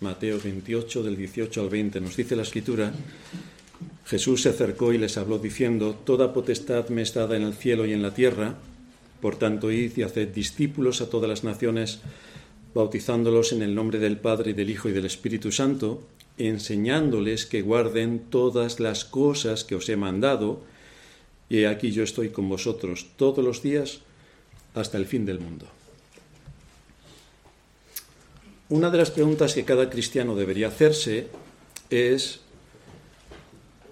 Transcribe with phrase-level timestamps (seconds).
[0.00, 2.92] Mateo 28 del 18 al 20, nos dice la escritura,
[4.06, 7.86] Jesús se acercó y les habló diciendo, Toda potestad me es dada en el cielo
[7.86, 8.56] y en la tierra,
[9.20, 12.00] por tanto id y haced discípulos a todas las naciones,
[12.74, 16.02] bautizándolos en el nombre del Padre, y del Hijo y del Espíritu Santo,
[16.36, 20.62] enseñándoles que guarden todas las cosas que os he mandado,
[21.48, 24.00] y aquí yo estoy con vosotros todos los días
[24.74, 25.66] hasta el fin del mundo.
[28.70, 31.28] Una de las preguntas que cada cristiano debería hacerse
[31.90, 32.40] es,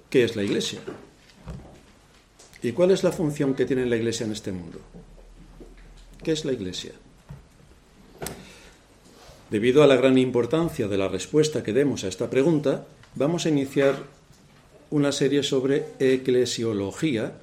[0.09, 0.80] ¿qué es la Iglesia?
[2.62, 4.80] ¿Y cuál es la función que tiene la Iglesia en este mundo?
[6.23, 6.93] ¿Qué es la Iglesia?
[9.51, 13.51] Debido a la gran importancia de la respuesta que demos a esta pregunta, vamos a
[13.51, 13.96] iniciar
[14.88, 17.34] una serie sobre eclesiología,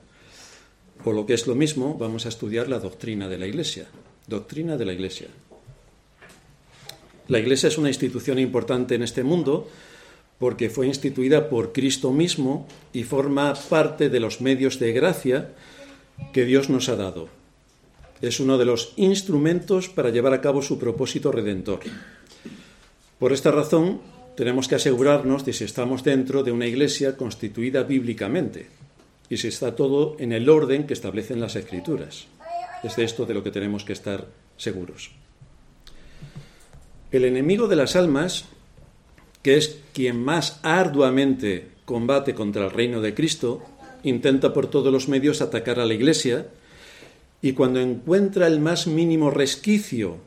[1.06, 3.88] o lo que es lo mismo, vamos a estudiar la doctrina de la Iglesia.
[4.26, 5.28] Doctrina de la Iglesia.
[7.30, 9.70] La Iglesia es una institución importante en este mundo
[10.40, 15.54] porque fue instituida por Cristo mismo y forma parte de los medios de gracia
[16.34, 17.30] que Dios nos ha dado.
[18.22, 21.82] Es uno de los instrumentos para llevar a cabo su propósito redentor.
[23.20, 24.02] Por esta razón,
[24.36, 28.70] tenemos que asegurarnos de si estamos dentro de una iglesia constituida bíblicamente
[29.30, 32.26] y si está todo en el orden que establecen las escrituras.
[32.84, 34.26] Es de esto de lo que tenemos que estar
[34.58, 35.12] seguros.
[37.12, 38.46] El enemigo de las almas,
[39.42, 43.64] que es quien más arduamente combate contra el reino de Cristo,
[44.04, 46.48] intenta por todos los medios atacar a la Iglesia
[47.42, 50.18] y cuando encuentra el más mínimo resquicio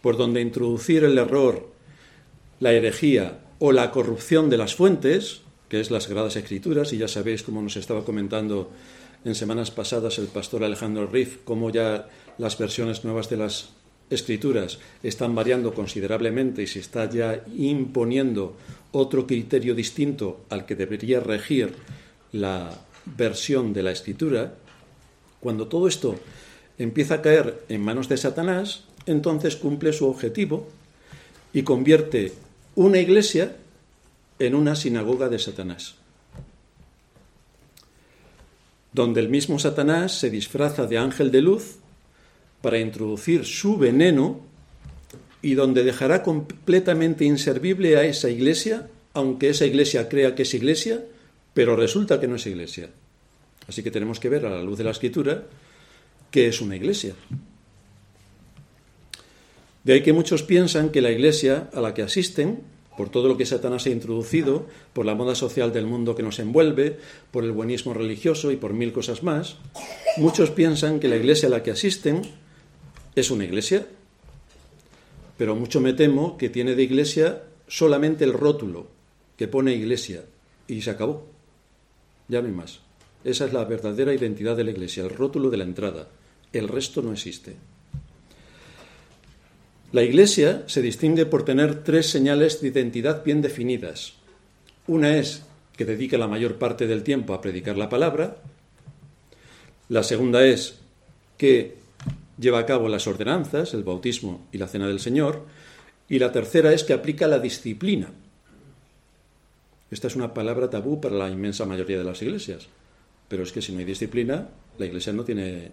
[0.00, 1.68] por donde introducir el error,
[2.60, 7.08] la herejía o la corrupción de las fuentes, que es las Sagradas Escrituras, y ya
[7.08, 8.70] sabéis, como nos estaba comentando
[9.24, 12.08] en semanas pasadas el pastor Alejandro Riff, cómo ya
[12.38, 13.70] las versiones nuevas de las
[14.10, 18.56] escrituras están variando considerablemente y se está ya imponiendo
[18.92, 21.74] otro criterio distinto al que debería regir
[22.32, 22.70] la
[23.04, 24.54] versión de la escritura,
[25.40, 26.18] cuando todo esto
[26.78, 30.68] empieza a caer en manos de Satanás, entonces cumple su objetivo
[31.52, 32.32] y convierte
[32.74, 33.56] una iglesia
[34.38, 35.94] en una sinagoga de Satanás,
[38.92, 41.76] donde el mismo Satanás se disfraza de ángel de luz
[42.64, 44.40] para introducir su veneno
[45.42, 51.04] y donde dejará completamente inservible a esa iglesia, aunque esa iglesia crea que es iglesia,
[51.52, 52.88] pero resulta que no es iglesia.
[53.68, 55.44] Así que tenemos que ver a la luz de la escritura
[56.30, 57.12] qué es una iglesia.
[59.84, 62.60] De ahí que muchos piensan que la iglesia a la que asisten,
[62.96, 66.38] por todo lo que Satanás ha introducido, por la moda social del mundo que nos
[66.38, 66.96] envuelve,
[67.30, 69.56] por el buenismo religioso y por mil cosas más,
[70.16, 72.22] muchos piensan que la iglesia a la que asisten
[73.16, 73.86] es una iglesia,
[75.38, 78.88] pero mucho me temo que tiene de iglesia solamente el rótulo
[79.36, 80.24] que pone iglesia
[80.68, 81.26] y se acabó.
[82.28, 82.80] Ya no hay más.
[83.24, 86.08] Esa es la verdadera identidad de la iglesia, el rótulo de la entrada.
[86.52, 87.56] El resto no existe.
[89.92, 94.14] La iglesia se distingue por tener tres señales de identidad bien definidas.
[94.86, 95.42] Una es
[95.76, 98.36] que dedica la mayor parte del tiempo a predicar la palabra.
[99.88, 100.80] La segunda es
[101.38, 101.76] que
[102.38, 105.44] lleva a cabo las ordenanzas, el bautismo y la cena del Señor,
[106.08, 108.10] y la tercera es que aplica la disciplina.
[109.90, 112.68] Esta es una palabra tabú para la inmensa mayoría de las iglesias,
[113.28, 115.70] pero es que si no hay disciplina, la iglesia no tiene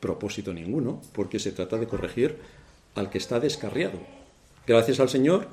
[0.00, 2.36] propósito ninguno, porque se trata de corregir
[2.94, 3.98] al que está descarriado.
[4.66, 5.48] Gracias al Señor,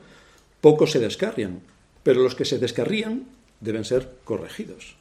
[0.62, 1.62] pocos se descarrian,
[2.04, 3.26] pero los que se descarrían
[3.60, 4.96] deben ser corregidos.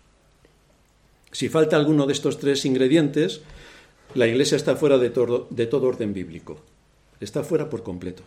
[1.32, 3.42] Si falta alguno de estos tres ingredientes,
[4.14, 6.58] la Iglesia está fuera de todo, de todo orden bíblico.
[7.20, 8.22] Está fuera por completo.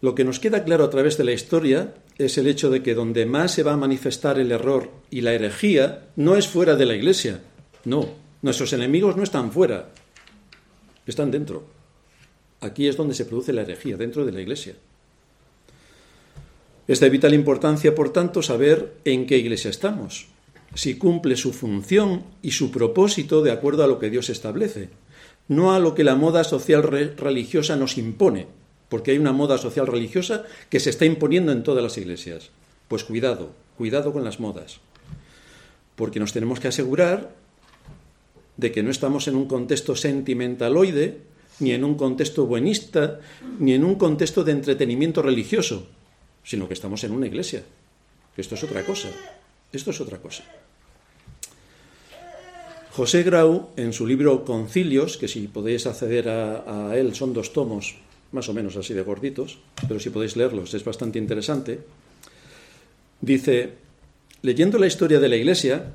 [0.00, 2.94] Lo que nos queda claro a través de la historia es el hecho de que
[2.94, 6.86] donde más se va a manifestar el error y la herejía no es fuera de
[6.86, 7.40] la Iglesia.
[7.84, 8.10] No,
[8.42, 9.88] nuestros enemigos no están fuera,
[11.06, 11.64] están dentro.
[12.60, 14.74] Aquí es donde se produce la herejía, dentro de la Iglesia.
[16.86, 20.26] Es de vital importancia, por tanto, saber en qué iglesia estamos
[20.74, 24.90] si cumple su función y su propósito de acuerdo a lo que Dios establece,
[25.48, 28.46] no a lo que la moda social religiosa nos impone,
[28.88, 32.50] porque hay una moda social religiosa que se está imponiendo en todas las iglesias.
[32.88, 34.80] Pues cuidado, cuidado con las modas,
[35.96, 37.34] porque nos tenemos que asegurar
[38.56, 41.18] de que no estamos en un contexto sentimentaloide,
[41.60, 43.20] ni en un contexto buenista,
[43.58, 45.86] ni en un contexto de entretenimiento religioso,
[46.42, 47.62] sino que estamos en una iglesia.
[48.36, 49.08] Esto es otra cosa.
[49.74, 50.44] Esto es otra cosa.
[52.92, 57.96] José Grau, en su libro Concilios, que si podéis acceder a, él, son dos tomos
[58.30, 61.80] más o menos así de gorditos, pero si podéis leerlos es bastante interesante.
[63.20, 63.74] Dice,
[64.42, 65.92] leyendo la historia de la Iglesia,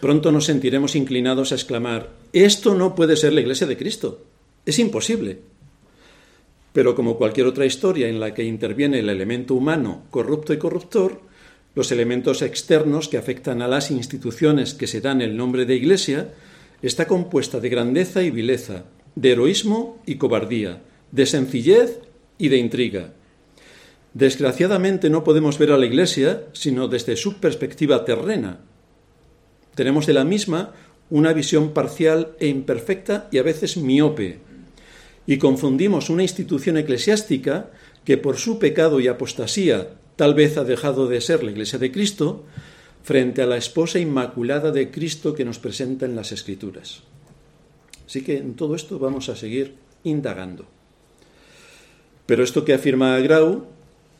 [0.00, 4.20] pronto nos sentiremos inclinados a exclamar, esto no puede ser la Iglesia de Cristo,
[4.66, 5.38] es imposible.
[6.72, 11.29] Pero como cualquier otra historia en la que interviene el elemento humano, corrupto y corruptor,
[11.74, 16.34] los elementos externos que afectan a las instituciones que se dan el nombre de Iglesia,
[16.82, 18.84] está compuesta de grandeza y vileza,
[19.14, 20.82] de heroísmo y cobardía,
[21.12, 22.00] de sencillez
[22.38, 23.12] y de intriga.
[24.14, 28.60] Desgraciadamente no podemos ver a la Iglesia sino desde su perspectiva terrena.
[29.74, 30.72] Tenemos de la misma
[31.10, 34.38] una visión parcial e imperfecta y a veces miope,
[35.26, 37.70] y confundimos una institución eclesiástica
[38.04, 39.90] que por su pecado y apostasía
[40.20, 42.44] tal vez ha dejado de ser la Iglesia de Cristo,
[43.02, 47.00] frente a la esposa inmaculada de Cristo que nos presenta en las Escrituras.
[48.06, 50.66] Así que en todo esto vamos a seguir indagando.
[52.26, 53.64] Pero esto que afirma Grau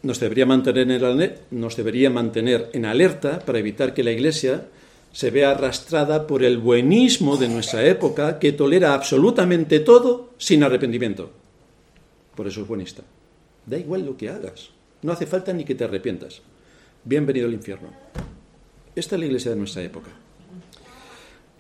[0.02, 4.69] nos debería mantener en, nos debería mantener en alerta para evitar que la Iglesia
[5.12, 11.31] se vea arrastrada por el buenismo de nuestra época que tolera absolutamente todo sin arrepentimiento.
[12.35, 13.02] Por eso es buenista.
[13.67, 14.79] Da igual lo que hagas.
[15.02, 16.43] No hace falta ni que te arrepientas.
[17.05, 17.88] Bienvenido al infierno.
[18.94, 20.11] Esta es la iglesia de nuestra época.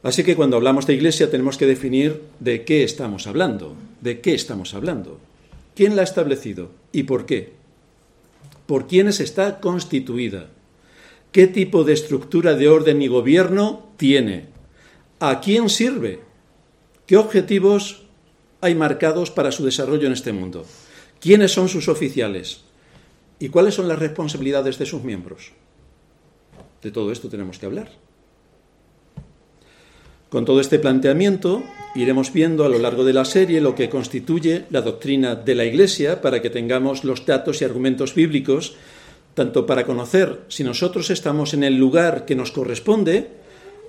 [0.02, 4.34] Así que cuando hablamos de iglesia tenemos que definir de qué estamos hablando, de qué
[4.34, 5.20] estamos hablando,
[5.74, 7.52] quién la ha establecido y por qué,
[8.66, 10.48] por quiénes está constituida,
[11.32, 14.46] qué tipo de estructura de orden y gobierno tiene,
[15.18, 16.20] a quién sirve,
[17.06, 18.02] qué objetivos
[18.62, 20.64] hay marcados para su desarrollo en este mundo,
[21.20, 22.64] quiénes son sus oficiales,
[23.40, 25.52] ¿Y cuáles son las responsabilidades de sus miembros?
[26.82, 27.90] De todo esto tenemos que hablar.
[30.28, 31.62] Con todo este planteamiento
[31.94, 35.64] iremos viendo a lo largo de la serie lo que constituye la doctrina de la
[35.64, 38.76] Iglesia para que tengamos los datos y argumentos bíblicos,
[39.34, 43.28] tanto para conocer si nosotros estamos en el lugar que nos corresponde,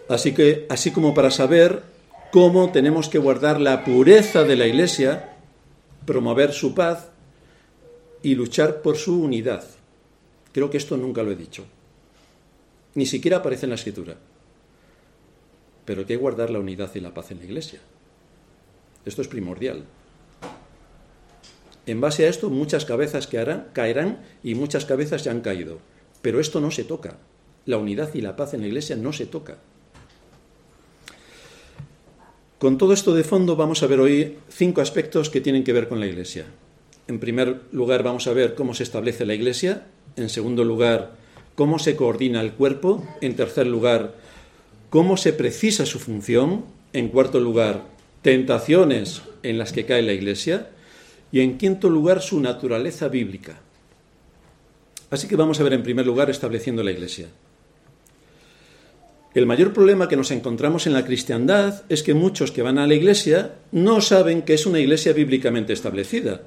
[0.07, 1.83] así, que, así como para saber
[2.31, 5.35] cómo tenemos que guardar la pureza de la Iglesia,
[6.05, 7.10] promover su paz
[8.23, 9.63] y luchar por su unidad.
[10.51, 11.65] Creo que esto nunca lo he dicho.
[12.95, 14.17] Ni siquiera aparece en la escritura.
[15.85, 17.79] Pero hay que guardar la unidad y la paz en la iglesia.
[19.05, 19.85] Esto es primordial.
[21.85, 25.79] En base a esto, muchas cabezas caerán y muchas cabezas ya han caído.
[26.21, 27.17] Pero esto no se toca.
[27.65, 29.57] La unidad y la paz en la iglesia no se toca.
[32.59, 35.87] Con todo esto de fondo vamos a ver hoy cinco aspectos que tienen que ver
[35.87, 36.45] con la iglesia.
[37.11, 39.83] En primer lugar, vamos a ver cómo se establece la Iglesia.
[40.15, 41.17] En segundo lugar,
[41.55, 43.05] cómo se coordina el cuerpo.
[43.19, 44.15] En tercer lugar,
[44.89, 46.63] cómo se precisa su función.
[46.93, 47.83] En cuarto lugar,
[48.21, 50.69] tentaciones en las que cae la Iglesia.
[51.33, 53.59] Y en quinto lugar, su naturaleza bíblica.
[55.09, 57.27] Así que vamos a ver en primer lugar estableciendo la Iglesia.
[59.33, 62.87] El mayor problema que nos encontramos en la cristiandad es que muchos que van a
[62.87, 66.43] la Iglesia no saben que es una Iglesia bíblicamente establecida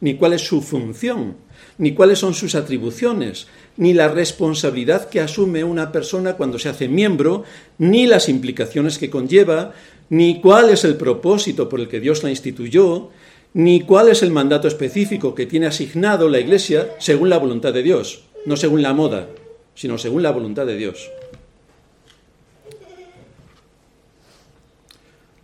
[0.00, 1.36] ni cuál es su función,
[1.78, 3.46] ni cuáles son sus atribuciones,
[3.76, 7.44] ni la responsabilidad que asume una persona cuando se hace miembro,
[7.78, 9.72] ni las implicaciones que conlleva,
[10.10, 13.10] ni cuál es el propósito por el que Dios la instituyó,
[13.54, 17.82] ni cuál es el mandato específico que tiene asignado la Iglesia según la voluntad de
[17.82, 19.28] Dios, no según la moda,
[19.74, 21.10] sino según la voluntad de Dios.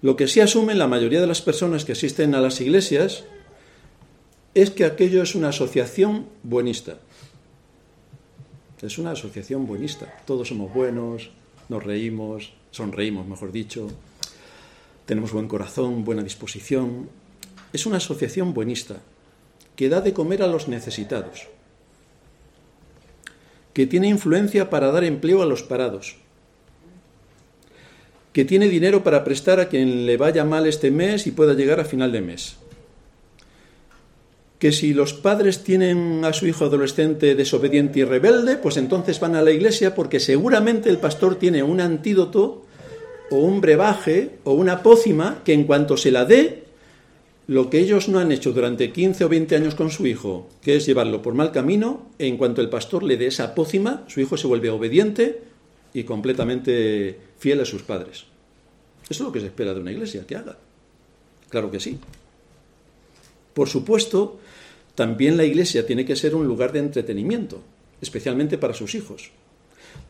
[0.03, 3.25] Lo que sí asumen la mayoría de las personas que asisten a las iglesias
[4.55, 6.99] es que aquello es una asociación buenista.
[8.81, 10.15] Es una asociación buenista.
[10.27, 11.31] Todos somos buenos,
[11.69, 13.89] nos reímos, sonreímos, mejor dicho,
[15.07, 17.09] tenemos buen corazón, buena disposición.
[17.73, 19.01] Es una asociación buenista
[19.75, 21.49] que da de comer a los necesitados,
[23.73, 26.17] que tiene influencia para dar empleo a los parados,
[28.33, 31.81] que tiene dinero para prestar a quien le vaya mal este mes y pueda llegar
[31.81, 32.57] a final de mes
[34.65, 39.37] que si los padres tienen a su hijo adolescente desobediente y rebelde, pues entonces van
[39.37, 42.65] a la iglesia porque seguramente el pastor tiene un antídoto
[43.31, 46.65] o un brebaje o una pócima que en cuanto se la dé,
[47.47, 50.77] lo que ellos no han hecho durante 15 o 20 años con su hijo, que
[50.77, 54.39] es llevarlo por mal camino, en cuanto el pastor le dé esa pócima, su hijo
[54.39, 55.43] se vuelve obediente
[55.93, 58.25] y completamente fiel a sus padres.
[59.11, 60.57] Eso es lo que se espera de una iglesia, que haga.
[61.51, 61.99] Claro que sí.
[63.53, 64.41] Por supuesto,
[64.95, 67.63] también la iglesia tiene que ser un lugar de entretenimiento,
[68.01, 69.31] especialmente para sus hijos,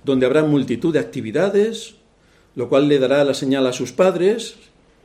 [0.04, 1.94] donde habrá multitud de actividades,
[2.54, 4.56] lo cual le dará la señal a sus padres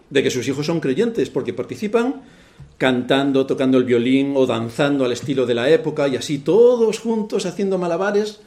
[0.09, 2.23] de que sus hijos son creyentes, porque participan
[2.77, 7.45] cantando, tocando el violín o danzando al estilo de la época y así todos juntos
[7.45, 8.41] haciendo malabares.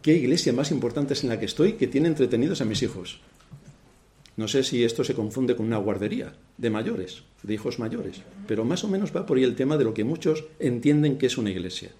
[0.00, 3.20] ¿Qué iglesia más importante es en la que estoy que tiene entretenidos a mis hijos?
[4.36, 8.64] No sé si esto se confunde con una guardería de mayores, de hijos mayores, pero
[8.64, 11.36] más o menos va por ahí el tema de lo que muchos entienden que es
[11.38, 11.90] una iglesia.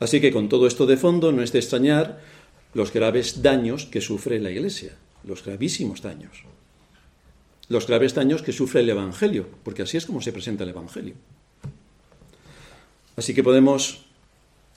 [0.00, 2.20] Así que con todo esto de fondo no es de extrañar
[2.74, 6.44] los graves daños que sufre la iglesia, los gravísimos daños
[7.68, 11.14] los graves daños que sufre el Evangelio, porque así es como se presenta el Evangelio.
[13.16, 14.06] Así que podemos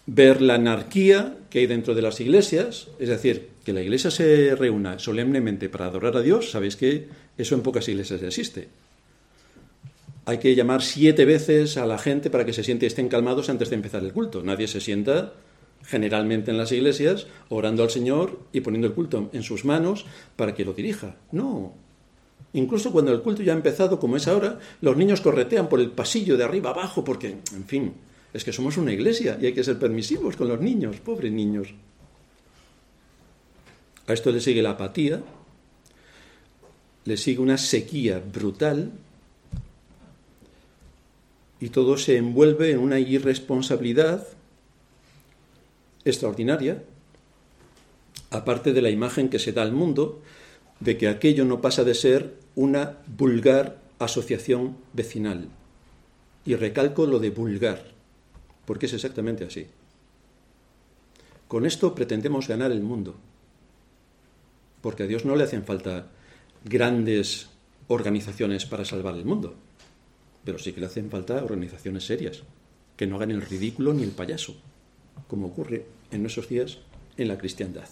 [0.06, 4.56] ver la anarquía que hay dentro de las iglesias, es decir, que la iglesia se
[4.56, 8.70] reúna solemnemente para adorar a Dios, sabéis que eso en pocas iglesias existe.
[10.26, 13.50] Hay que llamar siete veces a la gente para que se siente y estén calmados
[13.50, 14.44] antes de empezar el culto.
[14.44, 15.34] Nadie se sienta
[15.84, 20.06] generalmente en las iglesias orando al Señor y poniendo el culto en sus manos
[20.36, 21.16] para que lo dirija.
[21.32, 21.74] No,
[22.54, 25.92] Incluso cuando el culto ya ha empezado, como es ahora, los niños corretean por el
[25.92, 27.94] pasillo de arriba abajo, porque, en fin,
[28.34, 31.74] es que somos una iglesia y hay que ser permisivos con los niños, pobres niños.
[34.08, 35.22] A esto le sigue la apatía,
[37.06, 38.92] le sigue una sequía brutal
[41.60, 44.28] y todo se envuelve en una irresponsabilidad
[46.04, 46.84] extraordinaria,
[48.32, 50.22] aparte de la imagen que se da al mundo
[50.80, 55.48] de que aquello no pasa de ser una vulgar asociación vecinal.
[56.46, 57.92] Y recalco lo de vulgar,
[58.72, 59.68] porque es exactamente así.
[61.50, 63.18] Con esto pretendemos ganar el mundo,
[64.80, 66.08] porque a Dios no le hacen falta
[66.64, 67.50] grandes
[67.90, 69.56] organizaciones para salvar el mundo,
[70.46, 72.44] pero sí que le hacen falta organizaciones serias,
[72.96, 74.56] que no hagan el ridículo ni el payaso,
[75.28, 76.78] como ocurre en nuestros días
[77.18, 77.90] en la cristiandad.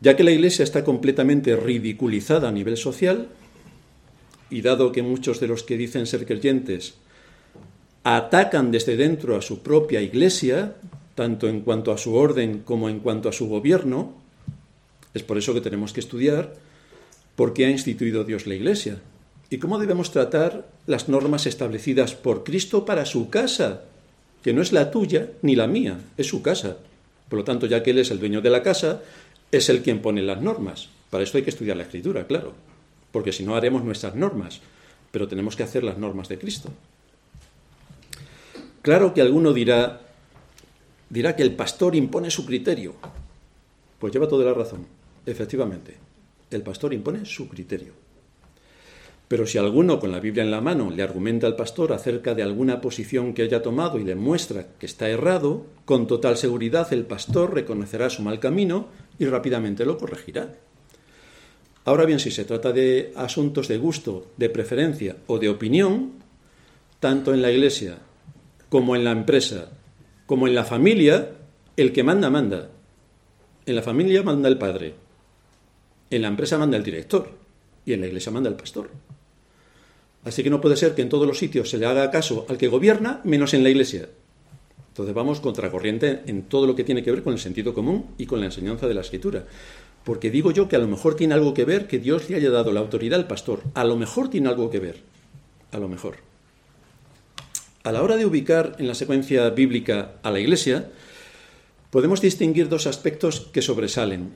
[0.00, 3.30] Ya que la Iglesia está completamente ridiculizada a nivel social,
[4.48, 6.94] y dado que muchos de los que dicen ser creyentes
[8.04, 10.76] atacan desde dentro a su propia Iglesia,
[11.14, 14.12] tanto en cuanto a su orden como en cuanto a su gobierno,
[15.14, 16.54] es por eso que tenemos que estudiar
[17.34, 18.98] por qué ha instituido Dios la Iglesia
[19.48, 23.82] y cómo debemos tratar las normas establecidas por Cristo para su casa,
[24.42, 26.76] que no es la tuya ni la mía, es su casa.
[27.28, 29.00] Por lo tanto, ya que Él es el dueño de la casa,
[29.50, 30.88] es el quien pone las normas.
[31.08, 32.52] Para esto hay que estudiar la escritura, claro,
[33.12, 34.60] porque si no haremos nuestras normas,
[35.10, 36.70] pero tenemos que hacer las normas de Cristo.
[38.84, 40.02] Claro que alguno dirá,
[41.08, 42.92] dirá que el pastor impone su criterio.
[43.98, 44.86] Pues lleva toda la razón,
[45.24, 45.96] efectivamente.
[46.50, 47.94] El pastor impone su criterio.
[49.26, 52.42] Pero si alguno con la Biblia en la mano le argumenta al pastor acerca de
[52.42, 57.06] alguna posición que haya tomado y le muestra que está errado, con total seguridad el
[57.06, 58.88] pastor reconocerá su mal camino
[59.18, 60.56] y rápidamente lo corregirá.
[61.86, 66.12] Ahora bien, si se trata de asuntos de gusto, de preferencia o de opinión,
[67.00, 67.96] tanto en la iglesia
[68.74, 69.70] como en la empresa,
[70.26, 71.30] como en la familia,
[71.76, 72.70] el que manda, manda.
[73.66, 74.94] En la familia manda el padre,
[76.10, 77.30] en la empresa manda el director
[77.86, 78.90] y en la iglesia manda el pastor.
[80.24, 82.58] Así que no puede ser que en todos los sitios se le haga caso al
[82.58, 84.08] que gobierna, menos en la iglesia.
[84.88, 88.26] Entonces vamos contracorriente en todo lo que tiene que ver con el sentido común y
[88.26, 89.44] con la enseñanza de la escritura.
[90.02, 92.50] Porque digo yo que a lo mejor tiene algo que ver que Dios le haya
[92.50, 93.60] dado la autoridad al pastor.
[93.74, 94.96] A lo mejor tiene algo que ver.
[95.70, 96.33] A lo mejor.
[97.84, 100.88] A la hora de ubicar en la secuencia bíblica a la iglesia,
[101.90, 104.32] podemos distinguir dos aspectos que sobresalen.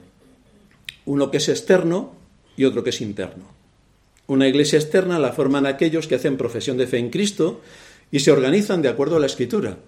[1.07, 2.15] Uno que es externo
[2.59, 3.47] y otro que es interno.
[4.27, 7.63] Una iglesia externa la forman aquellos que hacen profesión de fe en Cristo
[8.11, 9.79] y se organizan de acuerdo a la escritura,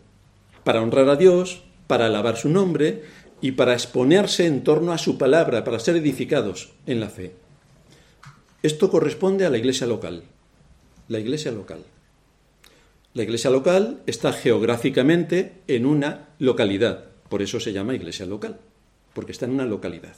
[0.65, 3.03] para honrar a Dios, para alabar su nombre
[3.43, 7.35] y para exponerse en torno a su palabra, para ser edificados en la fe.
[8.63, 10.25] Esto corresponde a la iglesia local.
[11.09, 11.85] La iglesia local.
[13.13, 18.59] La iglesia local está geográficamente en una localidad, por eso se llama iglesia local,
[19.15, 20.15] porque está en una localidad.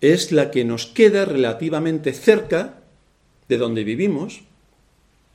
[0.00, 2.78] Es la que nos queda relativamente cerca
[3.46, 4.40] de donde vivimos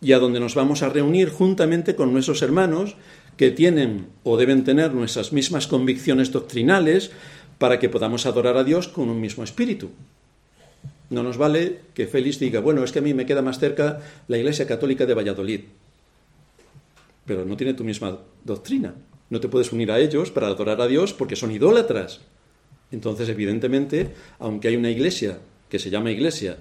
[0.01, 2.95] y a donde nos vamos a reunir juntamente con nuestros hermanos
[3.37, 7.11] que tienen o deben tener nuestras mismas convicciones doctrinales
[7.59, 9.91] para que podamos adorar a Dios con un mismo espíritu.
[11.11, 14.01] No nos vale que Félix diga, bueno, es que a mí me queda más cerca
[14.27, 15.61] la Iglesia Católica de Valladolid,
[17.25, 18.95] pero no tiene tu misma doctrina.
[19.29, 22.21] No te puedes unir a ellos para adorar a Dios porque son idólatras.
[22.91, 25.39] Entonces, evidentemente, aunque hay una iglesia
[25.69, 26.57] que se llama iglesia,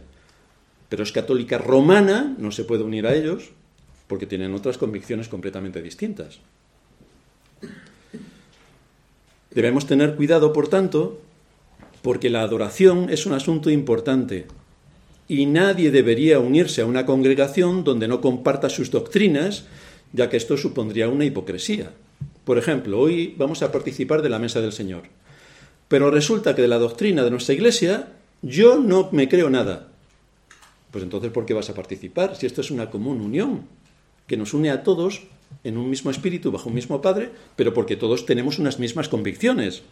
[0.88, 3.50] pero es católica romana, no se puede unir a ellos
[4.07, 6.40] porque tienen otras convicciones completamente distintas.
[9.50, 11.21] Debemos tener cuidado, por tanto,
[12.00, 14.47] porque la adoración es un asunto importante
[15.28, 19.66] y nadie debería unirse a una congregación donde no comparta sus doctrinas,
[20.12, 21.92] ya que esto supondría una hipocresía.
[22.45, 25.04] Por ejemplo, hoy vamos a participar de la mesa del Señor,
[25.88, 28.09] pero resulta que de la doctrina de nuestra iglesia
[28.42, 29.88] yo no me creo nada.
[30.90, 33.66] Pues entonces, ¿por qué vas a participar si esto es una común unión
[34.26, 35.23] que nos une a todos
[35.64, 39.83] en un mismo espíritu, bajo un mismo Padre, pero porque todos tenemos unas mismas convicciones?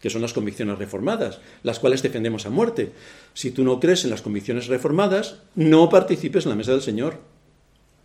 [0.00, 2.92] que son las convicciones reformadas, las cuales defendemos a muerte.
[3.34, 7.18] Si tú no crees en las convicciones reformadas, no participes en la mesa del Señor,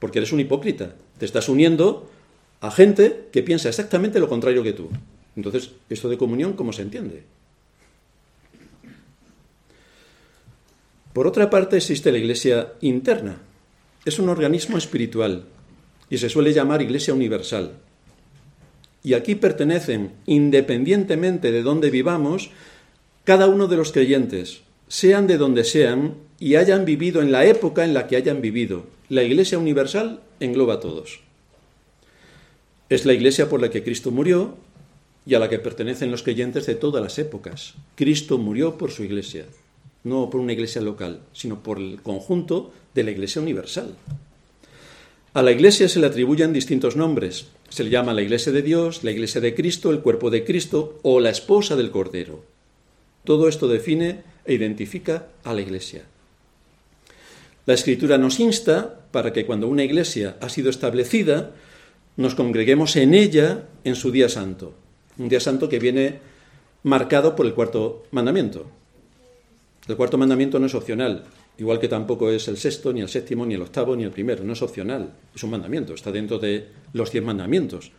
[0.02, 0.96] porque eres un hipócrita.
[1.18, 2.10] Te estás uniendo
[2.60, 4.90] a gente que piensa exactamente lo contrario que tú.
[5.38, 7.24] Entonces, esto de comunión, ¿cómo se entiende?
[11.14, 13.38] Por otra parte, existe la iglesia interna.
[14.04, 15.46] Es un organismo espiritual
[16.10, 17.78] y se suele llamar iglesia universal
[19.04, 22.52] y aquí pertenecen, independientemente de dónde vivamos,
[23.24, 27.86] cada uno de los creyentes, sean de donde sean y hayan vivido en la época
[27.86, 28.84] en la que hayan vivido.
[29.08, 31.22] La Iglesia Universal engloba a todos.
[32.90, 34.58] Es la Iglesia por la que Cristo murió
[35.26, 37.76] y a la que pertenecen los creyentes de todas las épocas.
[37.96, 39.46] Cristo murió por su Iglesia,
[40.04, 43.96] no por una Iglesia local, sino por el conjunto de la Iglesia Universal.
[45.34, 47.46] A la Iglesia se le atribuyen distintos nombres.
[47.70, 51.00] Se le llama la Iglesia de Dios, la Iglesia de Cristo, el cuerpo de Cristo
[51.02, 52.44] o la esposa del Cordero.
[53.24, 56.04] Todo esto define e identifica a la Iglesia.
[57.66, 61.52] La Escritura nos insta para que cuando una Iglesia ha sido establecida,
[62.18, 64.74] nos congreguemos en ella en su día santo.
[65.18, 66.20] Un día santo que viene
[66.84, 68.66] marcado por el cuarto mandamiento.
[69.88, 71.26] El cuarto mandamiento no es opcional,
[71.58, 74.44] igual que tampoco es el sexto, ni el séptimo, ni el octavo, ni el primero.
[74.44, 77.92] No es opcional, es un mandamiento, está dentro de los diez mandamientos.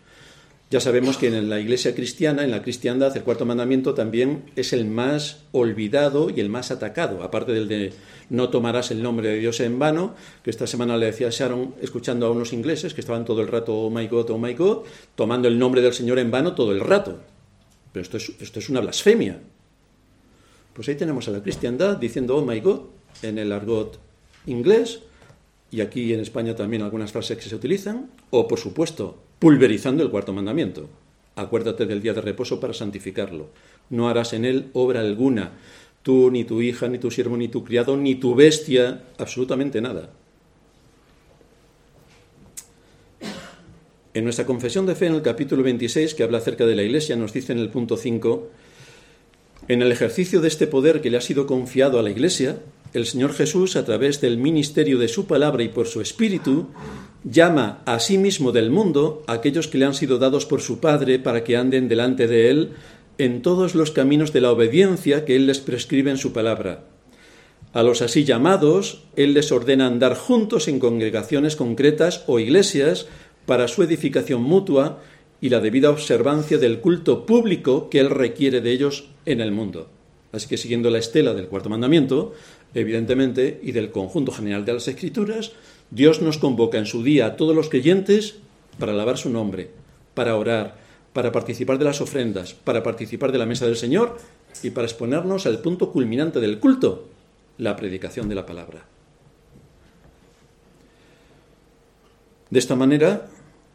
[0.73, 4.73] Ya sabemos que en la iglesia cristiana, en la cristiandad, el cuarto mandamiento también es
[4.73, 7.93] el más olvidado y el más atacado, aparte del de
[8.31, 12.25] no tomarás el nombre de Dios en vano, que esta semana le decía Sharon, escuchando
[12.25, 15.47] a unos ingleses que estaban todo el rato, oh my God, oh my God, tomando
[15.47, 17.21] el nombre del Señor en vano todo el rato.
[17.93, 19.41] Pero esto es, esto es una blasfemia.
[20.73, 22.81] Pues ahí tenemos a la cristiandad diciendo, oh my God,
[23.21, 23.99] en el argot
[24.47, 25.01] inglés,
[25.71, 30.11] y aquí en España también algunas frases que se utilizan, o por supuesto, pulverizando el
[30.11, 30.89] cuarto mandamiento.
[31.35, 33.49] Acuérdate del día de reposo para santificarlo.
[33.91, 35.51] No harás en él obra alguna,
[36.05, 40.11] tú, ni tu hija, ni tu siervo, ni tu criado, ni tu bestia, absolutamente nada.
[44.15, 47.17] En nuestra confesión de fe, en el capítulo 26, que habla acerca de la Iglesia,
[47.17, 48.49] nos dice en el punto 5,
[49.67, 52.61] en el ejercicio de este poder que le ha sido confiado a la Iglesia,
[52.93, 56.69] el Señor Jesús, a través del ministerio de su palabra y por su Espíritu,
[57.25, 60.79] llama a sí mismo del mundo a aquellos que le han sido dados por su
[60.79, 62.71] Padre para que anden delante de Él
[63.19, 66.85] en todos los caminos de la obediencia que Él les prescribe en su palabra.
[67.73, 73.07] A los así llamados, Él les ordena andar juntos en congregaciones concretas o iglesias
[73.47, 75.01] para su edificación mutua
[75.41, 79.89] y la debida observancia del culto público que Él requiere de ellos en el mundo.
[80.33, 82.33] Así que siguiendo la estela del cuarto mandamiento,
[82.75, 85.53] evidentemente, y del conjunto general de las Escrituras,
[85.91, 88.37] Dios nos convoca en su día a todos los creyentes
[88.79, 89.71] para alabar su nombre,
[90.15, 90.77] para orar,
[91.13, 94.19] para participar de las ofrendas, para participar de la mesa del Señor
[94.63, 97.09] y para exponernos al punto culminante del culto,
[97.59, 98.87] la predicación de la palabra.
[102.51, 103.29] De esta manera,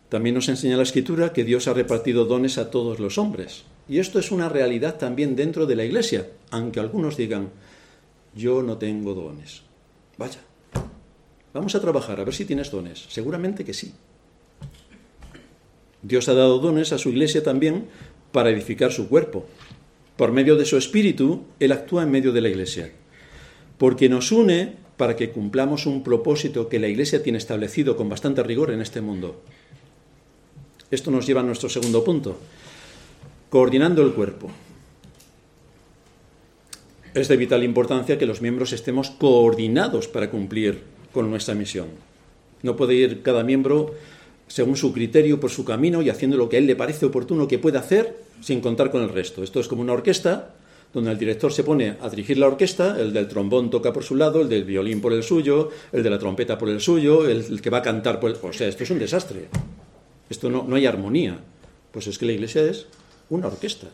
[0.10, 3.64] también nos enseña la Escritura que Dios ha repartido dones a todos los hombres.
[3.90, 7.50] Y esto es una realidad también dentro de la Iglesia, aunque algunos digan,
[8.38, 9.64] yo no tengo dones.
[10.18, 10.40] Vaya,
[11.54, 13.06] vamos a trabajar a ver si tienes dones.
[13.10, 13.94] Seguramente que sí.
[16.02, 17.88] Dios ha dado dones a su iglesia también
[18.32, 19.46] para edificar su cuerpo.
[20.16, 22.92] Por medio de su espíritu, Él actúa en medio de la iglesia.
[23.78, 28.42] Porque nos une para que cumplamos un propósito que la iglesia tiene establecido con bastante
[28.44, 29.42] rigor en este mundo.
[30.90, 32.40] Esto nos lleva a nuestro segundo punto,
[33.50, 34.50] coordinando el cuerpo
[37.22, 41.88] es de vital importancia que los miembros estemos coordinados para cumplir con nuestra misión.
[42.62, 43.96] No puede ir cada miembro
[44.48, 47.48] según su criterio, por su camino y haciendo lo que a él le parece oportuno
[47.48, 49.44] que pueda hacer sin contar con el resto.
[49.44, 50.54] Esto es como una orquesta
[50.94, 54.16] donde el director se pone a dirigir la orquesta, el del trombón toca por su
[54.16, 57.62] lado, el del violín por el suyo, el de la trompeta por el suyo, el,
[57.62, 58.38] que va a cantar por el...
[58.42, 59.48] O sea, esto es un desastre.
[60.30, 61.40] Esto no, no hay armonía.
[61.92, 62.88] Pues es que la iglesia es
[63.30, 63.88] una orquesta.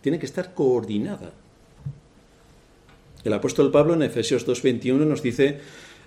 [0.00, 1.32] Tiene que estar coordinada.
[3.24, 5.58] El apóstol Pablo en Efesios 2.21 nos dice,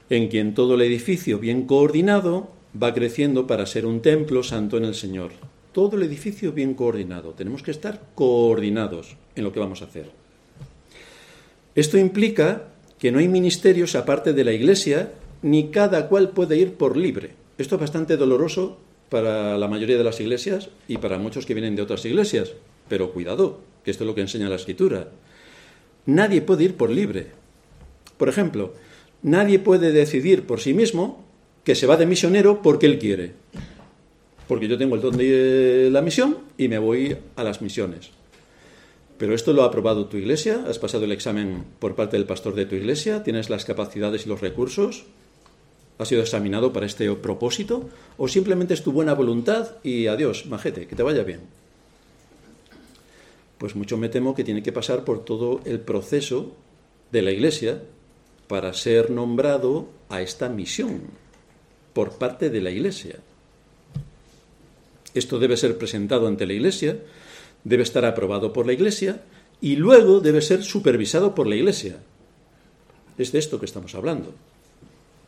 [0.10, 2.50] en quien todo el edificio bien coordinado
[2.82, 5.32] va creciendo para ser un templo santo en el Señor.
[5.72, 7.32] Todo el edificio bien coordinado.
[7.32, 10.12] Tenemos que estar coordinados en lo que vamos a hacer.
[11.76, 16.76] Esto implica que no hay ministerios aparte de la Iglesia, ni cada cual puede ir
[16.76, 17.32] por libre.
[17.58, 18.78] Esto es bastante doloroso
[19.10, 22.54] para la mayoría de las iglesias y para muchos que vienen de otras iglesias,
[22.88, 25.10] pero cuidado, que esto es lo que enseña la Escritura.
[26.06, 27.28] Nadie puede ir por libre.
[28.18, 28.74] Por ejemplo,
[29.22, 31.24] nadie puede decidir por sí mismo
[31.64, 33.34] que se va de misionero porque él quiere.
[34.48, 38.12] Porque yo tengo el don de la misión y me voy a las misiones.
[39.18, 42.56] Pero esto lo ha aprobado tu iglesia, has pasado el examen por parte del pastor
[42.56, 45.06] de tu iglesia, tienes las capacidades y los recursos,
[45.98, 50.88] has sido examinado para este propósito, o simplemente es tu buena voluntad y adiós, majete,
[50.88, 51.42] que te vaya bien.
[53.58, 56.56] Pues mucho me temo que tiene que pasar por todo el proceso
[57.12, 57.82] de la iglesia
[58.48, 61.02] para ser nombrado a esta misión
[61.94, 63.20] por parte de la iglesia.
[65.14, 66.98] Esto debe ser presentado ante la iglesia,
[67.64, 69.22] debe estar aprobado por la iglesia
[69.62, 71.98] y luego debe ser supervisado por la iglesia.
[73.18, 74.34] Es de esto que estamos hablando.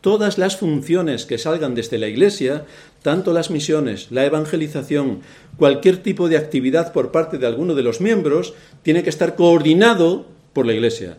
[0.06, 2.68] Todas las funciones que salgan desde la iglesia,
[3.02, 5.22] tanto las misiones, la evangelización,
[5.58, 10.28] cualquier tipo de actividad por parte de alguno de los miembros, tiene que estar coordinado
[10.54, 11.18] por la iglesia.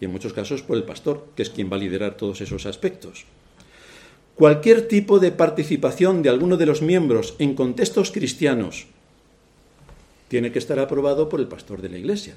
[0.00, 2.66] Y en muchos casos por el pastor, que es quien va a liderar todos esos
[2.66, 3.24] aspectos.
[4.34, 8.86] Cualquier tipo de participación de alguno de los miembros en contextos cristianos
[10.26, 12.34] tiene que estar aprobado por el pastor de la iglesia.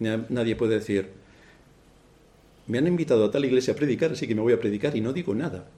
[0.00, 1.20] Nadie puede decir,
[2.70, 5.00] me han invitado a tal iglesia a predicar, así que me voy a predicar y
[5.00, 5.68] no digo nada.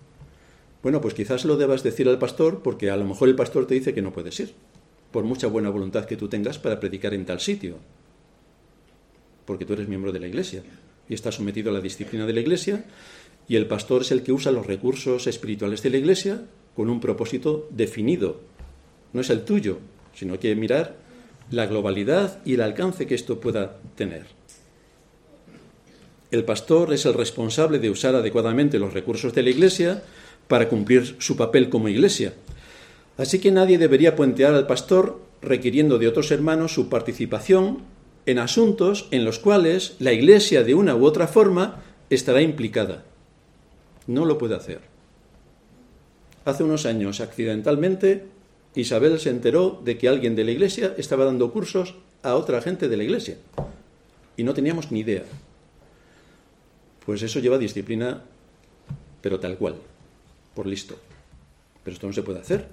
[0.82, 3.74] Bueno, pues quizás lo debas decir al pastor porque a lo mejor el pastor te
[3.74, 4.52] dice que no puedes ir,
[5.10, 7.76] por mucha buena voluntad que tú tengas para predicar en tal sitio,
[9.46, 10.62] porque tú eres miembro de la iglesia
[11.08, 12.84] y estás sometido a la disciplina de la iglesia
[13.48, 16.42] y el pastor es el que usa los recursos espirituales de la iglesia
[16.76, 18.40] con un propósito definido.
[19.12, 19.78] No es el tuyo,
[20.14, 20.96] sino que mirar
[21.50, 24.26] la globalidad y el alcance que esto pueda tener.
[26.32, 30.02] El pastor es el responsable de usar adecuadamente los recursos de la iglesia
[30.48, 32.32] para cumplir su papel como iglesia.
[33.18, 37.82] Así que nadie debería puentear al pastor requiriendo de otros hermanos su participación
[38.24, 43.04] en asuntos en los cuales la iglesia de una u otra forma estará implicada.
[44.06, 44.80] No lo puede hacer.
[46.46, 48.24] Hace unos años, accidentalmente,
[48.74, 52.88] Isabel se enteró de que alguien de la iglesia estaba dando cursos a otra gente
[52.88, 53.36] de la iglesia.
[54.38, 55.24] Y no teníamos ni idea.
[57.04, 58.22] Pues eso lleva disciplina,
[59.20, 59.76] pero tal cual,
[60.54, 60.96] por listo.
[61.82, 62.68] Pero esto no se puede hacer.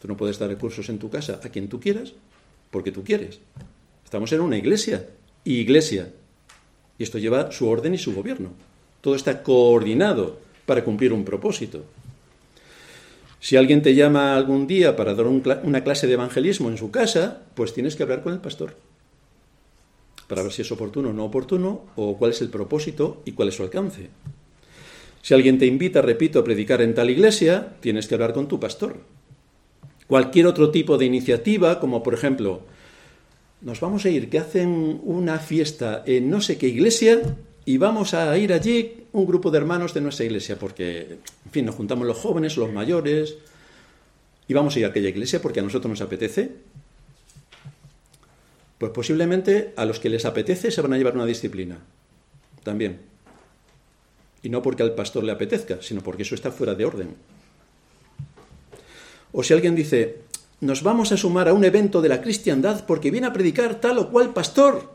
[0.00, 2.12] Tú no puedes dar cursos en tu casa a quien tú quieras,
[2.70, 3.38] porque tú quieres.
[4.04, 5.06] Estamos en una iglesia,
[5.44, 6.10] iglesia.
[6.98, 8.50] Y esto lleva su orden y su gobierno.
[9.00, 11.84] Todo está coordinado para cumplir un propósito.
[13.38, 17.42] Si alguien te llama algún día para dar una clase de evangelismo en su casa,
[17.54, 18.74] pues tienes que hablar con el pastor
[20.30, 23.48] para ver si es oportuno o no oportuno, o cuál es el propósito y cuál
[23.48, 24.10] es su alcance.
[25.22, 28.60] Si alguien te invita, repito, a predicar en tal iglesia, tienes que hablar con tu
[28.60, 28.98] pastor.
[30.06, 32.60] Cualquier otro tipo de iniciativa, como por ejemplo,
[33.60, 37.20] nos vamos a ir, que hacen una fiesta en no sé qué iglesia,
[37.64, 41.66] y vamos a ir allí un grupo de hermanos de nuestra iglesia, porque, en fin,
[41.66, 43.34] nos juntamos los jóvenes, los mayores,
[44.46, 46.52] y vamos a ir a aquella iglesia porque a nosotros nos apetece.
[48.80, 51.80] Pues posiblemente a los que les apetece se van a llevar una disciplina.
[52.62, 53.00] También.
[54.42, 57.14] Y no porque al pastor le apetezca, sino porque eso está fuera de orden.
[59.32, 60.22] O si alguien dice,
[60.62, 63.98] nos vamos a sumar a un evento de la cristiandad porque viene a predicar tal
[63.98, 64.90] o cual pastor,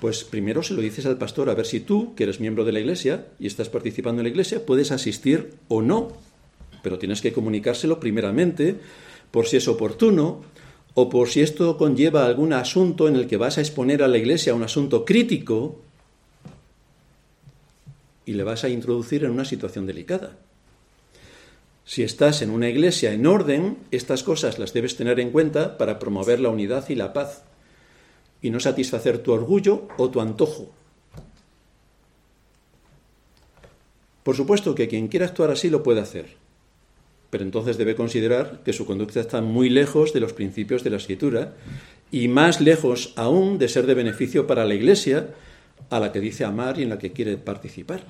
[0.00, 2.70] pues primero se lo dices al pastor a ver si tú, que eres miembro de
[2.70, 6.12] la iglesia y estás participando en la iglesia, puedes asistir o no.
[6.84, 8.76] Pero tienes que comunicárselo primeramente
[9.32, 10.42] por si es oportuno
[10.94, 14.18] o por si esto conlleva algún asunto en el que vas a exponer a la
[14.18, 15.80] iglesia un asunto crítico
[18.24, 20.38] y le vas a introducir en una situación delicada.
[21.84, 25.98] Si estás en una iglesia en orden, estas cosas las debes tener en cuenta para
[25.98, 27.42] promover la unidad y la paz
[28.40, 30.70] y no satisfacer tu orgullo o tu antojo.
[34.22, 36.36] Por supuesto que quien quiera actuar así lo puede hacer,
[37.34, 40.98] pero entonces debe considerar que su conducta está muy lejos de los principios de la
[40.98, 41.54] escritura
[42.12, 45.30] y más lejos aún de ser de beneficio para la Iglesia
[45.90, 48.04] a la que dice amar y en la que quiere participar.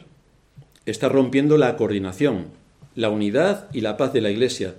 [0.85, 2.49] Está rompiendo la coordinación,
[2.95, 4.75] la unidad y la paz de la Iglesia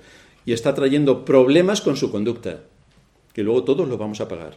[0.45, 2.59] y está trayendo problemas con su conducta,
[3.33, 4.53] que luego todos lo vamos a pagar.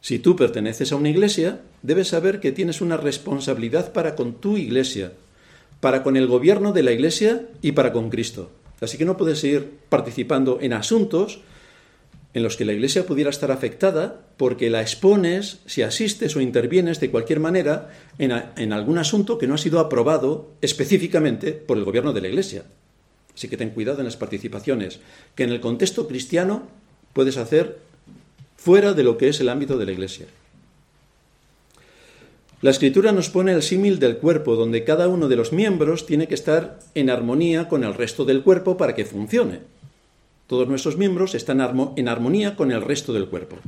[0.00, 4.56] Si tú perteneces a una iglesia, debes saber que tienes una responsabilidad para con tu
[4.56, 5.12] iglesia,
[5.80, 8.50] para con el gobierno de la iglesia y para con Cristo.
[8.80, 11.40] Así que no puedes seguir participando en asuntos
[12.34, 17.00] en los que la Iglesia pudiera estar afectada porque la expones, si asistes o intervienes
[17.00, 21.84] de cualquier manera en, en, algún asunto que no ha sido aprobado específicamente por el
[21.84, 22.64] gobierno de la Iglesia.
[23.34, 25.00] Así que ten cuidado en las participaciones
[25.34, 26.68] que en el contexto cristiano
[27.12, 27.78] puedes hacer
[28.56, 30.26] fuera de lo que es el ámbito de la Iglesia.
[32.60, 36.26] La escritura nos pone el símil del cuerpo, donde cada uno de los miembros tiene
[36.26, 39.60] que estar en armonía con el resto del cuerpo para que funcione.
[40.48, 41.60] Todos nuestros miembros están
[41.94, 43.58] en armonía con el resto del cuerpo.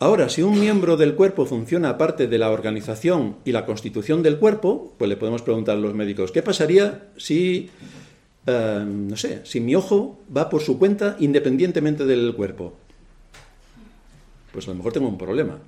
[0.00, 4.38] Ahora, si un miembro del cuerpo funciona aparte de la organización y la constitución del
[4.38, 7.70] cuerpo, pues le podemos preguntar a los médicos, ¿qué pasaría si,
[8.46, 12.74] eh, no sé, si mi ojo va por su cuenta independientemente del cuerpo?
[14.52, 15.58] Pues a lo mejor tengo un problema.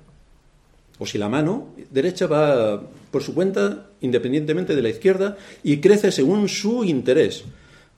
[0.99, 6.11] O si la mano derecha va por su cuenta independientemente de la izquierda y crece
[6.11, 7.45] según su interés.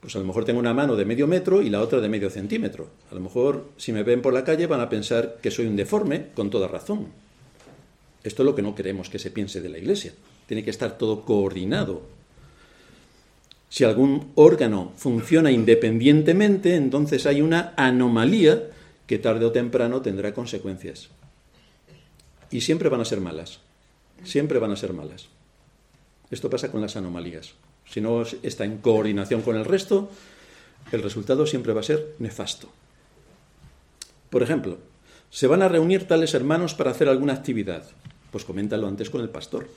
[0.00, 2.30] Pues a lo mejor tengo una mano de medio metro y la otra de medio
[2.30, 2.88] centímetro.
[3.10, 5.76] A lo mejor si me ven por la calle van a pensar que soy un
[5.76, 7.08] deforme, con toda razón.
[8.24, 10.12] Esto es lo que no queremos que se piense de la Iglesia.
[10.46, 12.02] Tiene que estar todo coordinado.
[13.68, 18.70] Si algún órgano funciona independientemente, entonces hay una anomalía
[19.06, 21.10] que tarde o temprano tendrá consecuencias.
[22.52, 23.58] Y siempre van a ser malas.
[24.22, 25.28] Siempre van a ser malas.
[26.30, 27.54] Esto pasa con las anomalías.
[27.86, 30.10] Si no está en coordinación con el resto,
[30.92, 32.68] el resultado siempre va a ser nefasto.
[34.30, 34.78] Por ejemplo,
[35.30, 37.84] se van a reunir tales hermanos para hacer alguna actividad.
[38.30, 39.68] Pues coméntalo antes con el pastor,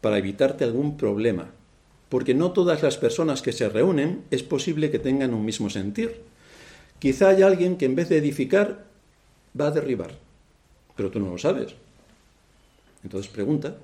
[0.00, 1.50] para evitarte algún problema.
[2.08, 6.22] Porque no todas las personas que se reúnen es posible que tengan un mismo sentir.
[6.98, 8.84] Quizá haya alguien que en vez de edificar
[9.58, 10.16] va a derribar,
[10.96, 11.74] pero tú no lo sabes.
[13.04, 13.76] Entonces pregunta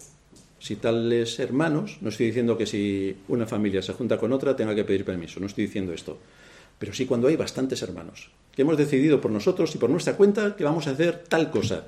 [0.59, 4.75] si tales hermanos, no estoy diciendo que si una familia se junta con otra tenga
[4.75, 6.17] que pedir permiso, no estoy diciendo esto,
[6.79, 10.57] pero sí cuando hay bastantes hermanos, que hemos decidido por nosotros y por nuestra cuenta
[10.57, 11.85] que vamos a hacer tal cosa,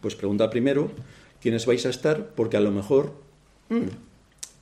[0.00, 0.92] pues pregunta primero
[1.40, 3.12] quiénes vais a estar, porque a lo mejor
[3.70, 3.88] mm,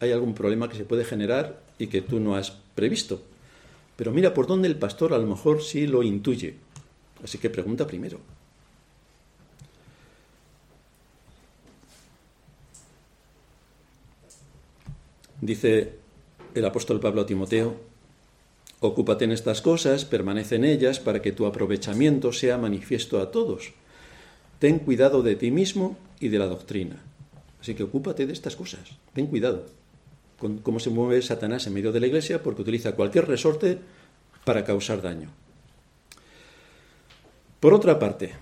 [0.01, 3.21] hay algún problema que se puede generar y que tú no has previsto.
[3.97, 6.55] Pero mira por dónde el pastor a lo mejor sí lo intuye.
[7.23, 8.21] Así que pregunta primero.
[15.41, 15.95] Dice
[16.55, 17.77] el apóstol Pablo a Timoteo,
[18.81, 23.73] ocúpate en estas cosas, permanece en ellas para que tu aprovechamiento sea manifiesto a todos.
[24.59, 27.03] Ten cuidado de ti mismo y de la doctrina.
[27.61, 29.67] Así que ocúpate de estas cosas, ten cuidado
[30.39, 33.79] con cómo se mueve Satanás en medio de la iglesia porque utiliza cualquier resorte
[34.45, 35.31] para causar daño.
[37.61, 38.33] Por otra parte,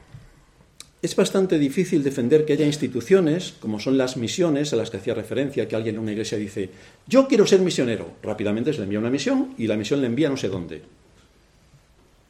[1.00, 5.14] es bastante difícil defender que haya instituciones, como son las misiones a las que hacía
[5.14, 6.70] referencia, que alguien en una iglesia dice,
[7.06, 8.14] yo quiero ser misionero.
[8.22, 10.82] Rápidamente se le envía una misión y la misión le envía no sé dónde.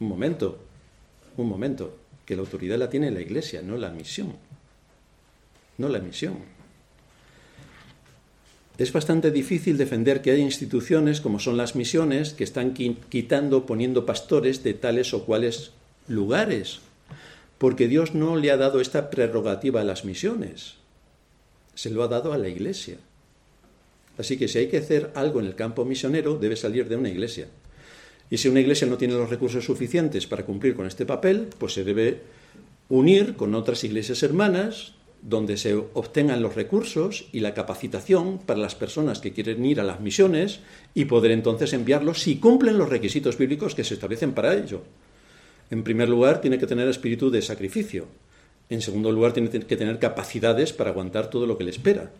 [0.00, 0.58] Un momento,
[1.38, 4.34] un momento, que la autoridad la tiene la iglesia, no la misión.
[5.78, 6.36] No la misión.
[8.76, 14.04] Es bastante difícil defender que haya instituciones como son las misiones que están quitando, poniendo
[14.04, 15.72] pastores de tales o cuales
[16.06, 16.80] lugares
[17.58, 20.74] porque Dios no le ha dado esta prerrogativa a las misiones,
[21.74, 22.96] se lo ha dado a la iglesia.
[24.16, 27.08] Así que si hay que hacer algo en el campo misionero, debe salir de una
[27.08, 27.48] iglesia.
[28.30, 31.74] Y si una iglesia no tiene los recursos suficientes para cumplir con este papel, pues
[31.74, 32.20] se debe
[32.88, 38.74] unir con otras iglesias hermanas donde se obtengan los recursos y la capacitación para las
[38.74, 40.60] personas que quieren ir a las misiones
[40.94, 44.82] y poder entonces enviarlos si cumplen los requisitos bíblicos que se establecen para ello.
[45.70, 48.06] En primer lugar, tiene que tener espíritu de sacrificio.
[48.70, 52.10] En segundo lugar, tiene que tener capacidades para aguantar todo lo que le espera.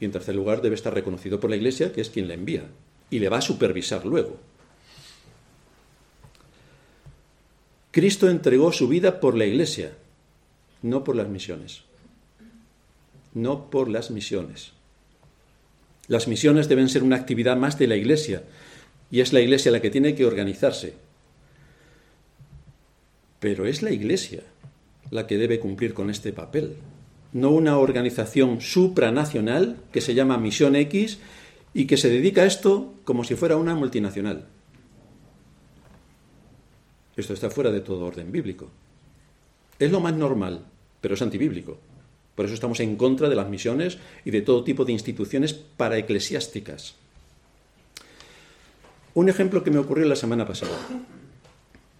[0.00, 2.64] Y en tercer lugar, debe estar reconocido por la Iglesia, que es quien le envía,
[3.10, 4.36] y le va a supervisar luego.
[7.90, 9.92] Cristo entregó su vida por la Iglesia,
[10.82, 11.82] no por las misiones.
[13.32, 14.72] No por las misiones.
[16.08, 18.42] Las misiones deben ser una actividad más de la Iglesia,
[19.10, 20.94] y es la Iglesia la que tiene que organizarse,
[23.40, 24.42] pero es la Iglesia
[25.10, 26.76] la que debe cumplir con este papel,
[27.32, 31.18] no una organización supranacional que se llama Misión X
[31.74, 34.46] y que se dedica a esto como si fuera una multinacional.
[37.16, 38.68] Esto está fuera de todo orden bíblico.
[39.78, 40.64] Es lo más normal,
[41.00, 41.78] pero es antibíblico.
[42.34, 46.94] Por eso estamos en contra de las misiones y de todo tipo de instituciones paraeclesiásticas.
[49.14, 50.76] Un ejemplo que me ocurrió la semana pasada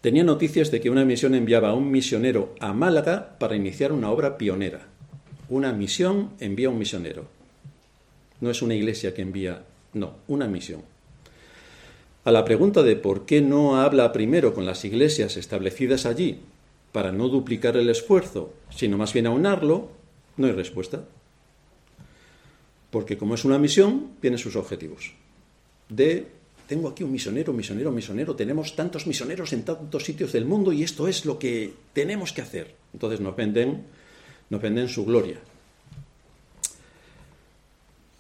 [0.07, 4.09] tenía noticias de que una misión enviaba a un misionero a Málaga para iniciar una
[4.09, 4.87] obra pionera.
[5.49, 7.27] Una misión envía a un misionero.
[8.41, 9.65] No es una iglesia que envía,
[9.95, 10.83] no, una misión.
[12.23, 16.39] A la pregunta de por qué no habla primero con las iglesias establecidas allí
[16.93, 19.89] para no duplicar el esfuerzo, sino más bien aunarlo,
[20.37, 21.03] no hay respuesta.
[22.93, 25.15] Porque como es una misión, tiene sus objetivos.
[25.89, 26.29] De,
[26.67, 30.83] tengo aquí un misionero, misionero, misionero, tenemos tantos misioneros en tantos sitios del mundo y
[30.83, 32.75] esto es lo que tenemos que hacer.
[32.93, 33.85] Entonces nos venden,
[34.51, 35.39] nos venden su gloria.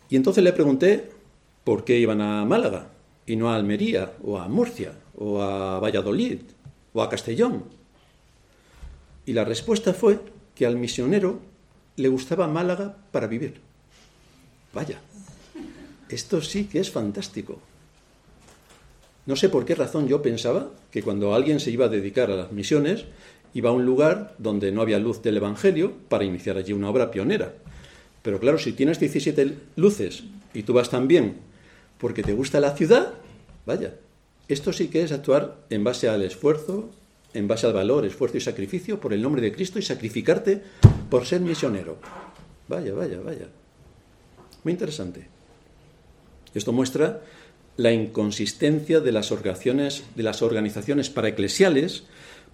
[0.09, 1.11] Y entonces le pregunté
[1.65, 2.89] por qué iban a Málaga
[3.27, 6.41] y no a Almería o a Murcia o a Valladolid
[6.93, 7.65] o a Castellón.
[9.25, 10.21] Y la respuesta fue
[10.55, 11.41] que al misionero
[11.97, 13.61] le gustaba Málaga para vivir.
[14.73, 15.01] Vaya,
[16.09, 17.59] esto sí que es fantástico.
[19.27, 22.37] No sé por qué razón yo pensaba que cuando alguien se iba a dedicar a
[22.37, 23.05] las misiones,
[23.55, 27.11] iba a un lugar donde no había luz del Evangelio para iniciar allí una obra
[27.11, 27.55] pionera.
[28.23, 31.39] Pero claro, si tienes 17 luces y tú vas también
[31.99, 33.15] porque te gusta la ciudad,
[33.65, 33.95] vaya,
[34.49, 36.91] esto sí que es actuar en base al esfuerzo,
[37.35, 40.63] en base al valor, esfuerzo y sacrificio por el nombre de Cristo y sacrificarte
[41.11, 41.99] por ser misionero.
[42.69, 43.49] Vaya, vaya, vaya.
[44.63, 45.29] Muy interesante.
[46.55, 47.23] Esto muestra
[47.77, 52.05] la inconsistencia de las organizaciones, de las organizaciones paraeclesiales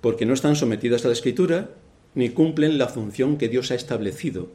[0.01, 1.71] porque no están sometidas a la escritura
[2.15, 4.51] ni cumplen la función que Dios ha establecido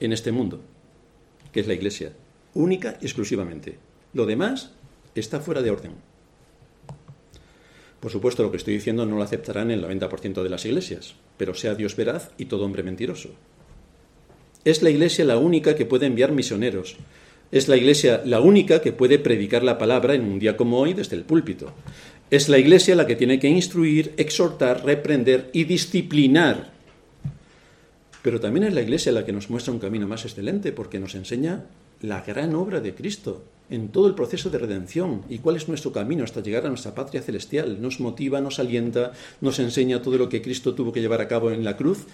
[0.00, 0.60] en este mundo,
[1.52, 2.12] que es la iglesia,
[2.54, 3.78] única y exclusivamente.
[4.12, 4.72] Lo demás
[5.14, 5.92] está fuera de orden.
[8.00, 11.54] Por supuesto, lo que estoy diciendo no lo aceptarán el 90% de las iglesias, pero
[11.54, 13.30] sea Dios veraz y todo hombre mentiroso.
[14.64, 16.96] Es la iglesia la única que puede enviar misioneros.
[17.52, 20.94] Es la iglesia la única que puede predicar la palabra en un día como hoy
[20.94, 21.72] desde el púlpito.
[22.30, 26.70] Es la iglesia la que tiene que instruir, exhortar, reprender y disciplinar.
[28.22, 31.16] Pero también es la iglesia la que nos muestra un camino más excelente porque nos
[31.16, 31.64] enseña
[32.02, 35.92] la gran obra de Cristo, en todo el proceso de redención y cuál es nuestro
[35.92, 37.82] camino hasta llegar a nuestra patria celestial.
[37.82, 41.50] Nos motiva, nos alienta, nos enseña todo lo que Cristo tuvo que llevar a cabo
[41.50, 42.04] en la cruz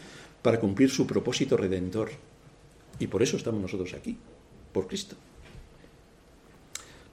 [0.40, 2.10] para cumplir su propósito redentor.
[2.98, 4.16] Y por eso estamos nosotros aquí,
[4.72, 5.16] por Cristo.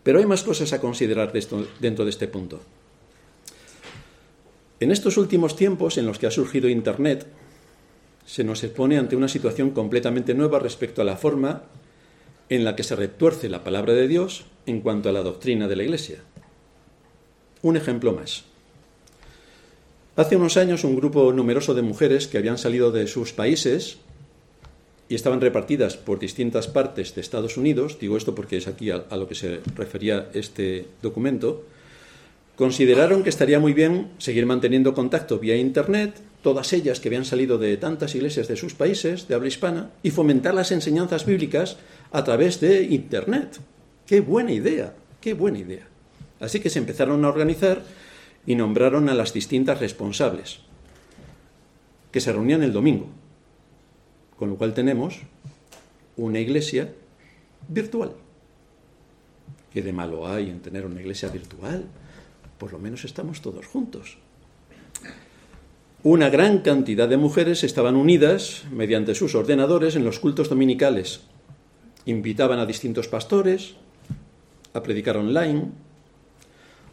[0.03, 1.31] Pero hay más cosas a considerar
[1.79, 2.59] dentro de este punto.
[4.79, 7.25] En estos últimos tiempos en los que ha surgido Internet,
[8.25, 11.63] se nos expone ante una situación completamente nueva respecto a la forma
[12.49, 15.75] en la que se retuerce la palabra de Dios en cuanto a la doctrina de
[15.75, 16.17] la Iglesia.
[17.61, 18.43] Un ejemplo más.
[20.15, 23.97] Hace unos años un grupo numeroso de mujeres que habían salido de sus países
[25.13, 29.05] y estaban repartidas por distintas partes de Estados Unidos, digo esto porque es aquí a,
[29.15, 31.65] lo que se refería este documento,
[32.55, 37.59] consideraron que estaría muy bien seguir manteniendo contacto vía Internet, todas ellas que habían salido
[37.59, 41.77] de tantas iglesias de sus países, de habla hispana, y fomentar las enseñanzas bíblicas
[42.11, 43.59] a través de Internet.
[44.07, 44.95] ¡Qué buena idea!
[45.21, 45.87] ¡Qué buena idea!
[46.39, 47.83] Así que se empezaron a organizar
[48.47, 50.61] y nombraron a las distintas responsables,
[52.11, 53.09] que se reunían el domingo.
[54.37, 55.21] Con lo cual tenemos
[56.17, 56.93] una iglesia
[57.67, 58.13] virtual.
[59.71, 61.85] ¿Qué de malo hay en tener una iglesia virtual?
[62.57, 64.17] Por lo menos estamos todos juntos.
[66.03, 71.21] Una gran cantidad de mujeres estaban unidas mediante sus ordenadores en los cultos dominicales
[72.05, 73.75] invitaban a distintos pastores
[74.73, 75.71] a predicar online,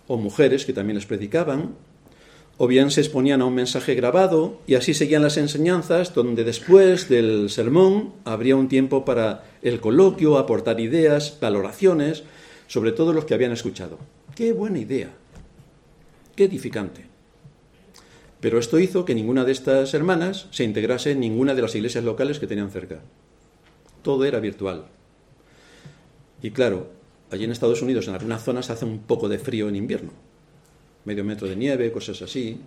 [0.06, 1.74] o mujeres que también les predicaban,
[2.62, 7.08] o bien se exponían a un mensaje grabado y así seguían las enseñanzas, donde después
[7.08, 12.22] del sermón habría un tiempo para el coloquio, aportar ideas, valoraciones
[12.66, 13.98] sobre todo los que habían escuchado.
[14.34, 15.08] Qué buena idea,
[16.36, 17.06] qué edificante.
[18.40, 22.04] Pero esto hizo que ninguna de estas hermanas se integrase en ninguna de las iglesias
[22.04, 23.00] locales que tenían cerca.
[24.02, 24.84] Todo era virtual.
[26.42, 26.90] Y claro,
[27.30, 30.12] allí en Estados Unidos en algunas zonas hace un poco de frío en invierno,
[31.04, 32.60] medio metro de nieve, cosas así,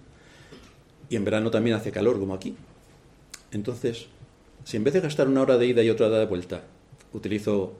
[1.10, 2.56] y en verano también hace calor como aquí.
[3.52, 4.08] Entonces,
[4.64, 6.64] si en vez de gastar una hora de ida y otra de vuelta,
[7.14, 7.74] utilizo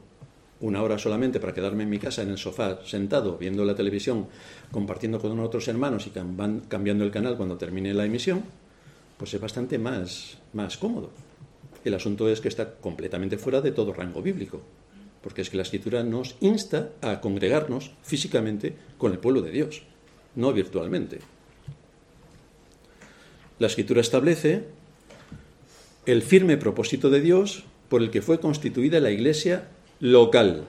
[0.60, 4.28] una hora solamente para quedarme en mi casa en el sofá, sentado, viendo la televisión,
[4.72, 8.44] compartiendo con otros hermanos y cambiando el canal cuando termine la emisión,
[9.18, 11.10] pues es bastante más, más cómodo.
[11.84, 14.62] El asunto es que está completamente fuera de todo rango bíblico
[15.24, 19.84] porque es que la escritura nos insta a congregarnos físicamente con el pueblo de Dios,
[20.36, 21.20] no virtualmente.
[23.60, 24.64] La escritura establece
[26.06, 29.70] el firme propósito de Dios por el que fue constituida la iglesia
[30.00, 30.66] local.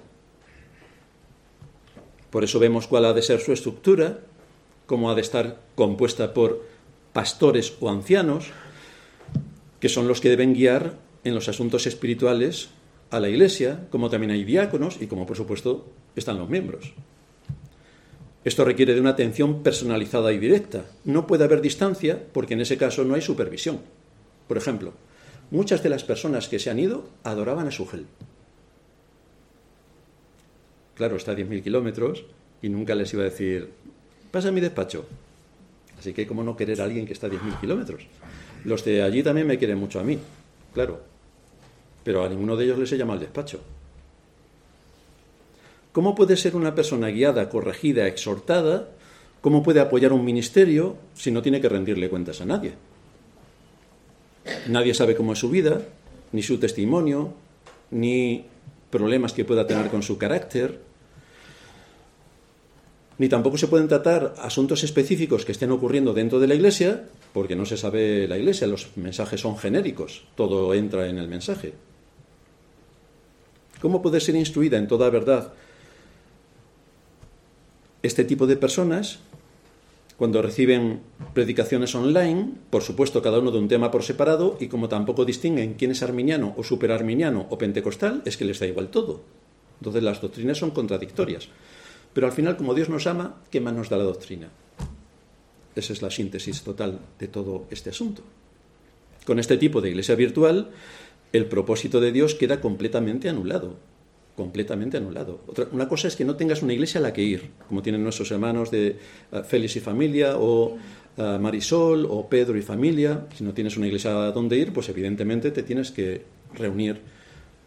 [2.31, 4.21] Por eso vemos cuál ha de ser su estructura,
[4.87, 6.65] cómo ha de estar compuesta por
[7.13, 8.51] pastores o ancianos,
[9.81, 12.71] que son los que deben guiar en los asuntos espirituales
[13.11, 15.87] a la iglesia, como también hay diáconos y como por supuesto
[16.17, 16.93] están los miembros.
[18.45, 20.85] Esto requiere de una atención personalizada y directa.
[21.05, 23.81] No puede haber distancia porque en ese caso no hay supervisión.
[24.47, 24.93] Por ejemplo,
[25.51, 28.07] muchas de las personas que se han ido adoraban a su gel.
[30.95, 32.27] Claro, está a 10.000 kilómetros
[32.61, 33.71] y nunca les iba a decir,
[34.31, 35.07] pasa a mi despacho.
[35.99, 38.07] Así que, ¿cómo no querer a alguien que está a 10.000 kilómetros?
[38.65, 40.19] Los de allí también me quieren mucho a mí,
[40.75, 41.01] claro.
[42.05, 43.61] Pero a ninguno de ellos les he llamado al despacho.
[45.95, 48.89] ¿Cómo puede ser una persona guiada, corregida, exhortada?
[49.41, 52.73] ¿Cómo puede apoyar un ministerio si no tiene que rendirle cuentas a nadie?
[54.67, 55.83] Nadie sabe cómo es su vida,
[56.33, 57.33] ni su testimonio,
[57.93, 58.45] ni
[58.91, 60.81] problemas que pueda tener con su carácter,
[63.19, 67.55] ni tampoco se pueden tratar asuntos específicos que estén ocurriendo dentro de la Iglesia, porque
[67.55, 71.73] no se sabe la Iglesia, los mensajes son genéricos, todo entra en el mensaje.
[73.81, 75.53] ¿Cómo puede ser instruida en toda verdad
[78.05, 79.21] este tipo de personas
[80.19, 81.01] cuando reciben
[81.33, 85.75] predicaciones online, por supuesto cada uno de un tema por separado, y como tampoco distinguen
[85.75, 89.23] quién es arminiano o superarminiano o pentecostal, es que les da igual todo.
[89.81, 91.49] Entonces las doctrinas son contradictorias.
[92.13, 94.51] Pero al final, como Dios nos ama, ¿qué más nos da la doctrina?
[95.75, 98.23] Esa es la síntesis total de todo este asunto.
[99.25, 100.71] Con este tipo de iglesia virtual,
[101.33, 103.77] el propósito de Dios queda completamente anulado.
[104.37, 105.43] Completamente anulado.
[105.47, 108.03] Otra, una cosa es que no tengas una iglesia a la que ir, como tienen
[108.03, 108.97] nuestros hermanos de
[109.31, 110.77] uh, Félix y familia, o
[111.17, 113.27] uh, Marisol, o Pedro y familia.
[113.37, 116.23] Si no tienes una iglesia a donde ir, pues evidentemente te tienes que
[116.53, 117.01] reunir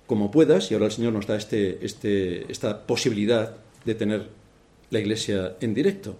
[0.07, 3.55] como puedas, y ahora el Señor nos da este, este, esta posibilidad
[3.85, 4.27] de tener
[4.89, 6.17] la iglesia en directo.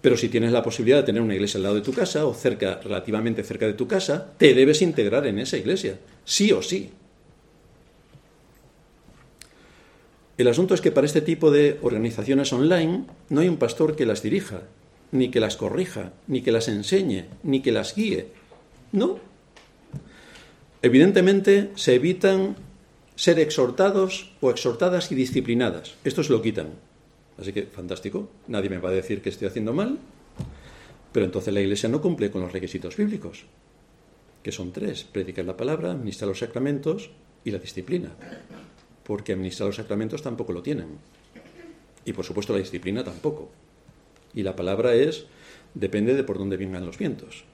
[0.00, 2.34] Pero si tienes la posibilidad de tener una iglesia al lado de tu casa o
[2.34, 6.90] cerca, relativamente cerca de tu casa, te debes integrar en esa iglesia, sí o sí.
[10.38, 14.06] El asunto es que para este tipo de organizaciones online no hay un pastor que
[14.06, 14.62] las dirija,
[15.10, 18.28] ni que las corrija, ni que las enseñe, ni que las guíe.
[18.92, 19.18] No.
[20.80, 22.54] Evidentemente se evitan
[23.16, 25.96] ser exhortados o exhortadas y disciplinadas.
[26.04, 26.68] Estos lo quitan.
[27.36, 29.98] Así que, fantástico, nadie me va a decir que estoy haciendo mal,
[31.12, 33.44] pero entonces la Iglesia no cumple con los requisitos bíblicos,
[34.44, 37.10] que son tres, predicar la palabra, administrar los sacramentos
[37.44, 38.10] y la disciplina,
[39.08, 40.98] porque administrar los sacramentos tampoco lo tienen,
[42.04, 43.48] y por supuesto la disciplina tampoco.
[44.34, 45.24] Y la palabra es,
[45.72, 47.44] depende de por dónde vengan los vientos.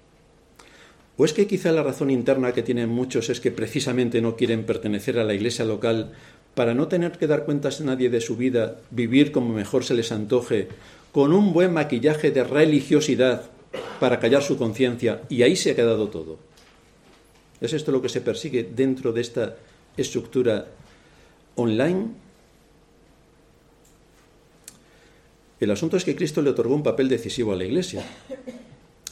[1.17, 4.65] ¿O es que quizá la razón interna que tienen muchos es que precisamente no quieren
[4.65, 6.11] pertenecer a la iglesia local
[6.57, 9.95] para no tener que dar cuentas a nadie de su vida, vivir como mejor se
[9.95, 10.67] les antoje,
[11.13, 13.43] con un buen maquillaje de religiosidad
[14.01, 16.39] para callar su conciencia, y ahí se ha quedado todo.
[17.61, 19.57] ¿Es esto lo que se persigue dentro de esta
[19.97, 20.67] estructura
[21.57, 22.09] online?
[25.61, 28.05] El asunto es que Cristo le otorgó un papel decisivo a la Iglesia.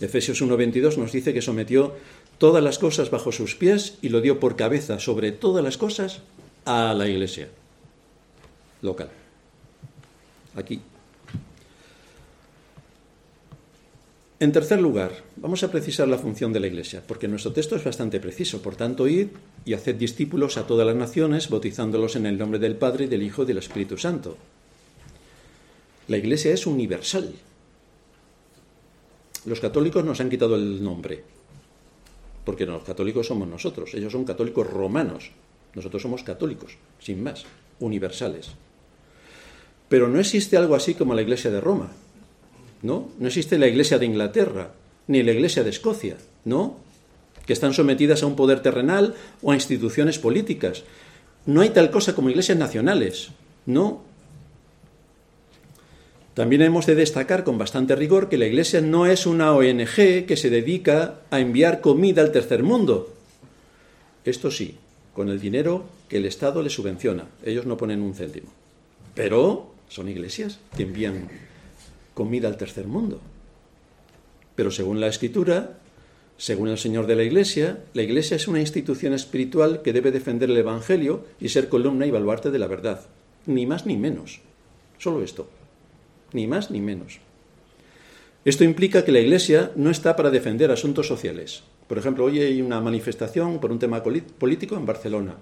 [0.00, 1.94] Efesios 1.22 nos dice que sometió
[2.38, 6.22] todas las cosas bajo sus pies y lo dio por cabeza sobre todas las cosas
[6.64, 7.48] a la iglesia
[8.82, 9.08] local.
[10.56, 10.80] Aquí.
[14.42, 17.84] En tercer lugar, vamos a precisar la función de la Iglesia, porque nuestro texto es
[17.84, 18.60] bastante preciso.
[18.60, 19.28] Por tanto, id
[19.64, 23.44] y haced discípulos a todas las naciones, bautizándolos en el nombre del Padre, del Hijo
[23.44, 24.36] y del Espíritu Santo.
[26.08, 27.32] La Iglesia es universal.
[29.44, 31.22] Los católicos nos han quitado el nombre,
[32.44, 35.30] porque los católicos somos nosotros, ellos son católicos romanos,
[35.72, 37.44] nosotros somos católicos, sin más,
[37.78, 38.50] universales.
[39.88, 41.92] Pero no existe algo así como la Iglesia de Roma,
[42.82, 43.08] ¿no?
[43.18, 44.72] No existe la Iglesia de Inglaterra,
[45.06, 46.76] ni la Iglesia de Escocia, ¿no?
[47.46, 50.84] Que están sometidas a un poder terrenal o a instituciones políticas.
[51.46, 53.30] No hay tal cosa como iglesias nacionales,
[53.66, 54.02] ¿no?
[56.34, 60.36] También hemos de destacar con bastante rigor que la Iglesia no es una ONG que
[60.36, 63.12] se dedica a enviar comida al tercer mundo.
[64.24, 64.76] Esto sí,
[65.14, 67.26] con el dinero que el Estado les subvenciona.
[67.44, 68.48] Ellos no ponen un céntimo.
[69.14, 71.28] Pero son iglesias que envían
[72.14, 73.20] comida al tercer mundo.
[74.54, 75.78] Pero según la Escritura,
[76.36, 80.50] según el Señor de la Iglesia, la Iglesia es una institución espiritual que debe defender
[80.50, 83.06] el Evangelio y ser columna y baluarte de la verdad.
[83.46, 84.40] Ni más ni menos.
[84.98, 85.48] Solo esto.
[86.32, 87.20] Ni más ni menos.
[88.44, 92.62] Esto implica que la Iglesia no está para defender asuntos sociales, por ejemplo, hoy hay
[92.62, 95.34] una manifestación por un tema político en Barcelona.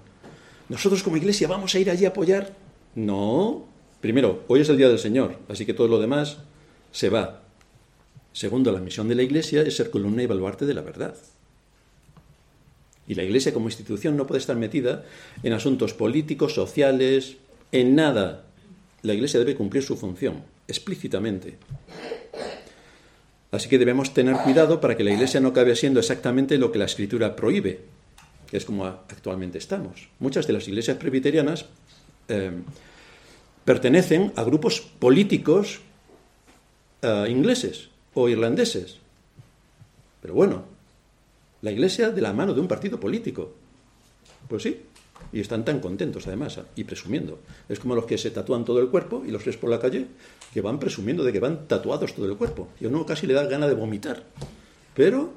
[0.67, 2.53] ¿Nosotros como iglesia vamos a ir allí a apoyar?
[2.93, 3.67] No.
[4.01, 6.39] Primero, hoy es el Día del Señor, así que todo lo demás
[6.91, 7.41] se va.
[8.33, 11.15] Segundo, la misión de la iglesia es ser columna y baluarte de la verdad.
[13.07, 15.03] Y la iglesia como institución no puede estar metida
[15.43, 17.37] en asuntos políticos, sociales,
[17.71, 18.45] en nada.
[19.01, 21.57] La iglesia debe cumplir su función, explícitamente.
[23.51, 26.79] Así que debemos tener cuidado para que la Iglesia no acabe siendo exactamente lo que
[26.79, 27.81] la Escritura prohíbe,
[28.49, 30.07] que es como actualmente estamos.
[30.19, 31.65] Muchas de las iglesias presbiterianas
[32.29, 32.51] eh,
[33.65, 35.81] pertenecen a grupos políticos
[37.01, 38.97] eh, ingleses o irlandeses.
[40.21, 40.63] Pero bueno,
[41.61, 43.53] la Iglesia de la mano de un partido político.
[44.47, 44.81] Pues sí,
[45.31, 47.39] y están tan contentos además y presumiendo.
[47.69, 50.07] Es como los que se tatúan todo el cuerpo y los ves por la calle
[50.53, 52.69] que van presumiendo de que van tatuados todo el cuerpo.
[52.79, 54.23] Y a uno casi le da gana de vomitar.
[54.93, 55.33] Pero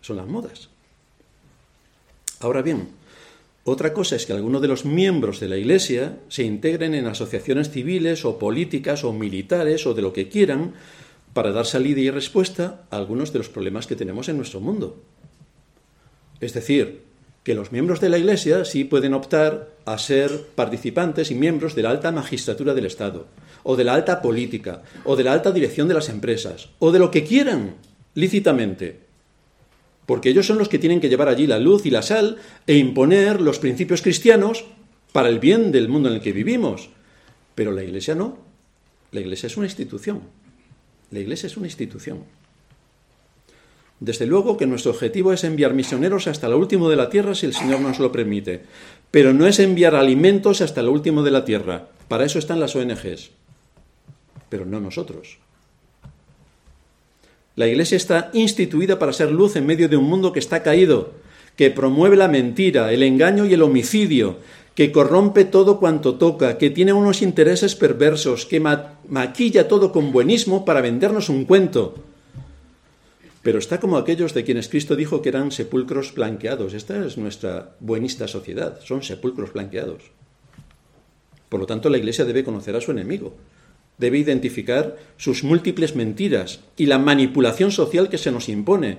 [0.00, 0.68] son las modas.
[2.40, 2.88] Ahora bien,
[3.64, 7.70] otra cosa es que algunos de los miembros de la Iglesia se integren en asociaciones
[7.70, 10.72] civiles o políticas o militares o de lo que quieran
[11.34, 15.02] para dar salida y respuesta a algunos de los problemas que tenemos en nuestro mundo.
[16.40, 17.02] Es decir,
[17.42, 21.82] que los miembros de la Iglesia sí pueden optar a ser participantes y miembros de
[21.82, 23.26] la alta magistratura del Estado,
[23.62, 26.98] o de la alta política, o de la alta dirección de las empresas, o de
[26.98, 27.74] lo que quieran,
[28.14, 29.09] lícitamente.
[30.06, 32.76] Porque ellos son los que tienen que llevar allí la luz y la sal e
[32.76, 34.64] imponer los principios cristianos
[35.12, 36.90] para el bien del mundo en el que vivimos.
[37.54, 38.38] Pero la Iglesia no.
[39.12, 40.22] La Iglesia es una institución.
[41.10, 42.24] La Iglesia es una institución.
[44.00, 47.44] Desde luego que nuestro objetivo es enviar misioneros hasta lo último de la tierra si
[47.44, 48.62] el Señor nos lo permite,
[49.10, 51.88] pero no es enviar alimentos hasta lo último de la tierra.
[52.08, 53.30] Para eso están las ONGs,
[54.48, 55.38] pero no nosotros.
[57.60, 61.12] La Iglesia está instituida para ser luz en medio de un mundo que está caído,
[61.56, 64.38] que promueve la mentira, el engaño y el homicidio,
[64.74, 70.64] que corrompe todo cuanto toca, que tiene unos intereses perversos, que maquilla todo con buenismo
[70.64, 71.96] para vendernos un cuento
[73.42, 76.74] pero está como aquellos de quienes Cristo dijo que eran sepulcros blanqueados.
[76.74, 80.02] Esta es nuestra buenista sociedad, son sepulcros blanqueados.
[81.48, 83.34] Por lo tanto, la Iglesia debe conocer a su enemigo,
[84.00, 88.98] debe identificar sus múltiples mentiras y la manipulación social que se nos impone,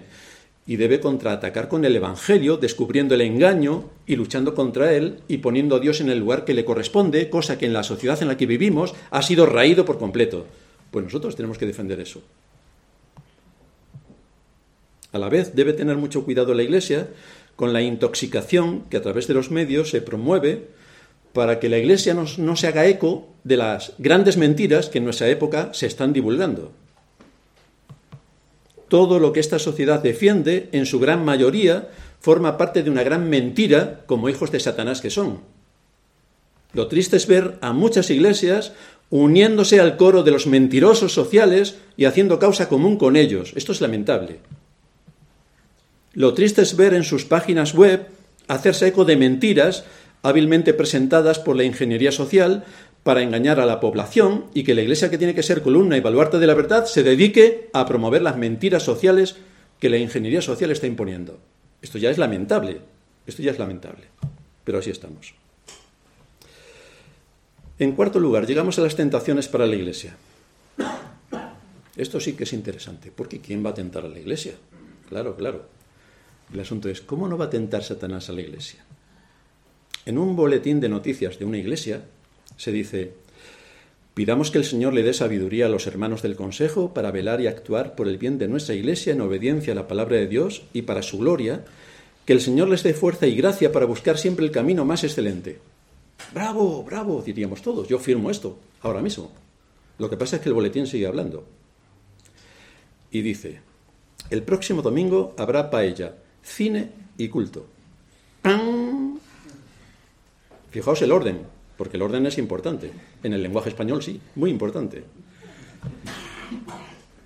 [0.67, 5.75] y debe contraatacar con el Evangelio, descubriendo el engaño y luchando contra él y poniendo
[5.75, 8.37] a Dios en el lugar que le corresponde, cosa que en la sociedad en la
[8.37, 10.45] que vivimos ha sido raído por completo.
[10.91, 12.21] Pues nosotros tenemos que defender eso.
[15.11, 17.09] A la vez, debe tener mucho cuidado la Iglesia
[17.55, 20.67] con la intoxicación que a través de los medios se promueve
[21.33, 25.29] para que la Iglesia no, se haga eco de las grandes mentiras que en nuestra
[25.29, 26.71] época se están divulgando.
[28.87, 33.29] Todo lo que esta sociedad defiende, en su gran mayoría, forma parte de una gran
[33.29, 35.39] mentira como hijos de Satanás que son.
[36.73, 38.73] Lo triste es ver a muchas iglesias
[39.09, 43.53] uniéndose al coro de los mentirosos sociales y haciendo causa común con ellos.
[43.55, 44.39] Esto es lamentable.
[46.13, 48.07] Lo triste es ver en sus páginas web
[48.47, 49.85] hacerse eco de mentiras
[50.23, 52.63] hábilmente presentadas por la ingeniería social
[53.03, 56.01] para engañar a la población y que la Iglesia, que tiene que ser columna y
[56.01, 59.37] baluarte de la verdad, se dedique a promover las mentiras sociales
[59.79, 61.39] que la ingeniería social está imponiendo.
[61.81, 62.81] Esto ya es lamentable,
[63.25, 64.05] esto ya es lamentable,
[64.63, 65.33] pero así estamos.
[67.79, 70.15] En cuarto lugar, llegamos a las tentaciones para la Iglesia.
[71.97, 74.53] Esto sí que es interesante, porque ¿quién va a tentar a la Iglesia?
[75.09, 75.65] Claro, claro.
[76.53, 78.83] El asunto es, ¿cómo no va a tentar Satanás a la iglesia?
[80.05, 82.01] En un boletín de noticias de una iglesia
[82.57, 83.13] se dice,
[84.15, 87.47] pidamos que el Señor le dé sabiduría a los hermanos del Consejo para velar y
[87.47, 90.83] actuar por el bien de nuestra iglesia en obediencia a la palabra de Dios y
[90.83, 91.65] para su gloria,
[92.25, 95.59] que el Señor les dé fuerza y gracia para buscar siempre el camino más excelente.
[96.33, 99.31] Bravo, bravo, diríamos todos, yo firmo esto, ahora mismo.
[99.99, 101.45] Lo que pasa es que el boletín sigue hablando.
[103.11, 103.59] Y dice,
[104.29, 107.67] el próximo domingo habrá paella, cine y culto.
[108.41, 109.00] ¡Pam!
[110.71, 111.41] Fijaos el orden,
[111.77, 112.91] porque el orden es importante.
[113.23, 115.03] En el lenguaje español sí, muy importante.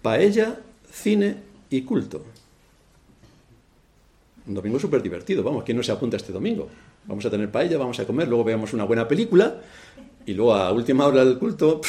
[0.02, 0.60] Paella,
[0.92, 1.38] cine
[1.70, 2.24] y culto.
[4.48, 6.70] Un domingo súper divertido, vamos, ¿quién no se apunta este domingo?
[7.06, 9.62] Vamos a tener paella, vamos a comer, luego veamos una buena película
[10.26, 11.82] y luego a última hora del culto,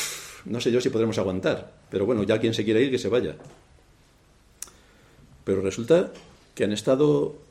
[0.46, 3.08] no sé yo si podremos aguantar, pero bueno, ya quien se quiere ir, que se
[3.08, 3.36] vaya.
[5.44, 6.12] Pero resulta
[6.54, 7.45] que han estado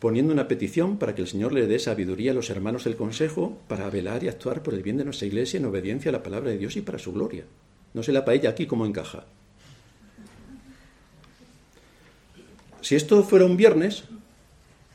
[0.00, 3.58] poniendo una petición para que el Señor le dé sabiduría a los hermanos del Consejo
[3.68, 6.50] para velar y actuar por el bien de nuestra Iglesia en obediencia a la palabra
[6.50, 7.44] de Dios y para su gloria.
[7.92, 9.26] No sé la paella aquí cómo encaja.
[12.80, 14.04] Si esto fuera un viernes,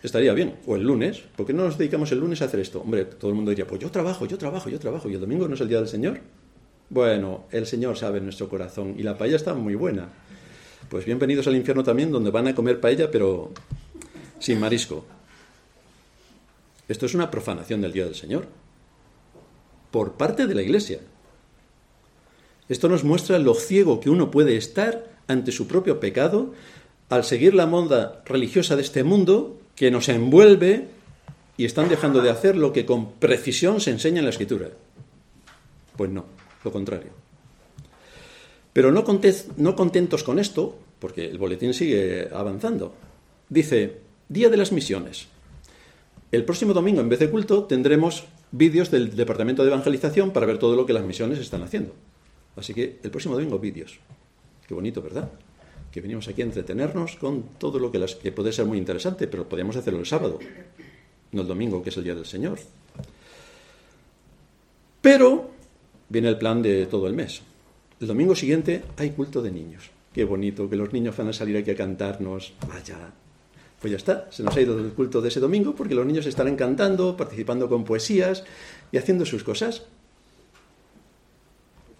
[0.01, 1.21] estaría bien, o el lunes.
[1.35, 2.81] ¿Por qué no nos dedicamos el lunes a hacer esto?
[2.81, 5.47] Hombre, todo el mundo diría, pues yo trabajo, yo trabajo, yo trabajo, y el domingo
[5.47, 6.19] no es el día del Señor.
[6.89, 10.09] Bueno, el Señor sabe nuestro corazón y la paella está muy buena.
[10.89, 13.51] Pues bienvenidos al infierno también, donde van a comer paella, pero
[14.39, 15.05] sin marisco.
[16.87, 18.47] Esto es una profanación del Día del Señor,
[19.91, 20.99] por parte de la Iglesia.
[22.67, 26.53] Esto nos muestra lo ciego que uno puede estar ante su propio pecado
[27.09, 30.87] al seguir la moda religiosa de este mundo que nos envuelve
[31.57, 34.69] y están dejando de hacer lo que con precisión se enseña en la escritura.
[35.95, 36.25] Pues no,
[36.63, 37.11] lo contrario.
[38.73, 39.05] Pero no,
[39.75, 42.93] contentos con esto, porque el boletín sigue avanzando,
[43.47, 45.27] dice, Día de las Misiones.
[46.31, 50.57] El próximo domingo, en vez de culto, tendremos vídeos del Departamento de Evangelización para ver
[50.57, 51.93] todo lo que las misiones están haciendo.
[52.55, 53.99] Así que el próximo domingo, vídeos.
[54.67, 55.29] Qué bonito, ¿verdad?
[55.91, 59.27] Que venimos aquí a entretenernos con todo lo que, las, que puede ser muy interesante,
[59.27, 60.39] pero podríamos hacerlo el sábado,
[61.31, 62.57] no el domingo, que es el Día del Señor.
[65.01, 65.51] Pero
[66.09, 67.43] viene el plan de todo el mes.
[68.01, 69.91] El domingo siguiente hay culto de niños.
[70.11, 72.53] Qué bonito, que los niños van a salir aquí a cantarnos.
[72.67, 73.13] Vaya.
[73.85, 76.25] Pues ya está, se nos ha ido el culto de ese domingo porque los niños
[76.25, 78.43] estarán cantando, participando con poesías
[78.91, 79.83] y haciendo sus cosas.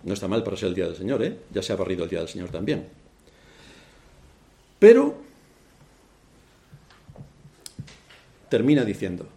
[0.02, 1.38] No está mal para ser el Día del Señor, ¿eh?
[1.54, 2.88] Ya se ha barrido el Día del Señor también.
[4.80, 5.16] Pero
[8.50, 9.28] termina diciendo,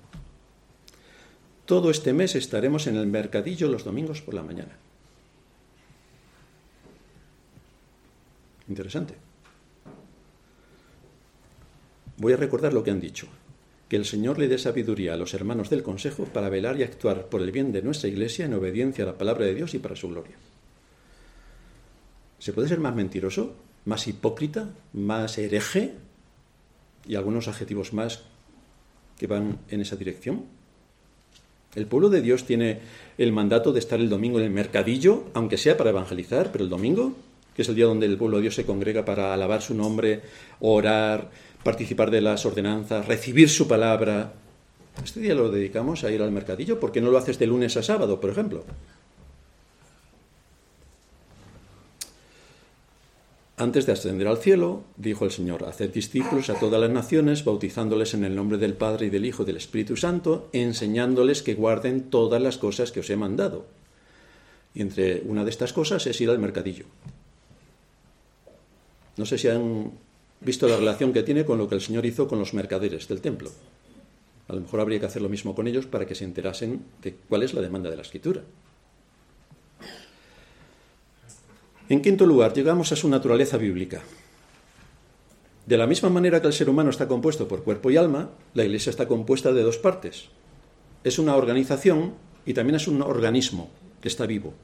[1.67, 4.75] todo este mes estaremos en el mercadillo los domingos por la mañana.
[8.71, 9.28] Interesante.
[12.19, 13.29] Voy a recordar lo que han dicho.
[13.89, 17.27] Que el Señor le dé sabiduría a los hermanos del Consejo para velar y actuar
[17.27, 19.97] por el bien de nuestra Iglesia en obediencia a la palabra de Dios y para
[19.97, 20.37] su gloria.
[22.39, 23.55] ¿Se puede ser más mentiroso,
[23.85, 25.95] más hipócrita, más hereje
[27.07, 28.23] y algunos adjetivos más
[29.17, 30.45] que van en esa dirección?
[31.75, 32.81] El pueblo de Dios tiene
[33.17, 36.71] el mandato de estar el domingo en el mercadillo, aunque sea para evangelizar, pero el
[36.71, 37.15] domingo,
[37.59, 40.21] que es el día donde el pueblo de Dios se congrega para alabar su nombre,
[40.61, 41.29] orar,
[41.65, 44.33] participar de las ordenanzas, recibir su palabra.
[45.05, 47.77] Este día lo dedicamos a ir al mercadillo, ¿por qué no lo haces de lunes
[47.77, 48.65] a sábado, por ejemplo?
[53.57, 58.15] Antes de ascender al cielo, dijo el Señor, haced discípulos a todas las naciones, bautizándoles
[58.15, 62.03] en el nombre del Padre y del Hijo y del Espíritu Santo, enseñándoles que guarden
[62.09, 63.67] todas las cosas que os he mandado.
[64.75, 66.85] Y entre una de estas cosas es ir al mercadillo.
[69.19, 69.91] No sé si han
[70.41, 73.21] visto la relación que tiene con lo que el Señor hizo con los mercaderes del
[73.21, 73.51] templo.
[74.47, 77.15] A lo mejor habría que hacer lo mismo con ellos para que se enterasen de
[77.29, 78.43] cuál es la demanda de la escritura.
[81.89, 84.03] En quinto lugar, llegamos a su naturaleza bíblica.
[85.67, 88.65] De la misma manera que el ser humano está compuesto por cuerpo y alma, la
[88.65, 90.29] Iglesia está compuesta de dos partes.
[91.03, 92.15] Es una organización
[92.47, 93.69] y también es un organismo
[94.01, 94.55] que está vivo.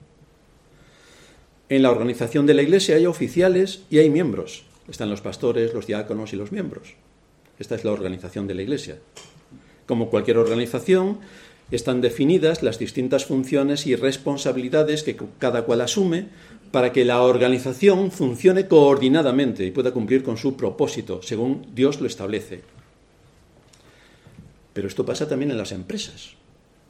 [1.71, 4.65] En la organización de la Iglesia hay oficiales y hay miembros.
[4.89, 6.95] Están los pastores, los diáconos y los miembros.
[7.59, 8.99] Esta es la organización de la Iglesia.
[9.87, 11.21] Como cualquier organización,
[11.71, 16.27] están definidas las distintas funciones y responsabilidades que cada cual asume
[16.71, 22.07] para que la organización funcione coordinadamente y pueda cumplir con su propósito, según Dios lo
[22.07, 22.61] establece.
[24.75, 26.33] Pero esto pasa también en las empresas.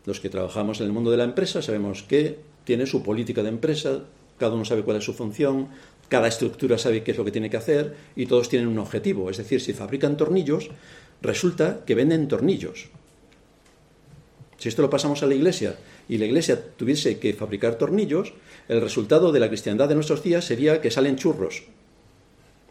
[0.07, 3.51] Los que trabajamos en el mundo de la empresa sabemos que tiene su política de
[3.51, 4.01] empresa,
[4.45, 5.69] cada uno sabe cuál es su función,
[6.11, 9.31] cada estructura sabe qué es lo que tiene que hacer y todos tienen un objetivo.
[9.31, 10.69] Es decir, si fabrican tornillos,
[11.23, 12.91] resulta que venden tornillos.
[14.59, 15.77] Si esto lo pasamos a la iglesia
[16.11, 18.35] y la iglesia tuviese que fabricar tornillos,
[18.69, 21.63] el resultado de la cristiandad de nuestros días sería que salen churros.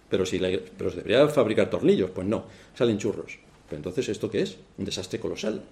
[0.09, 2.45] Pero si la, pero debería fabricar tornillos, pues no,
[2.78, 3.39] salen churros.
[3.67, 4.57] Pero entonces, ¿esto qué es?
[4.78, 5.63] Un desastre colosal.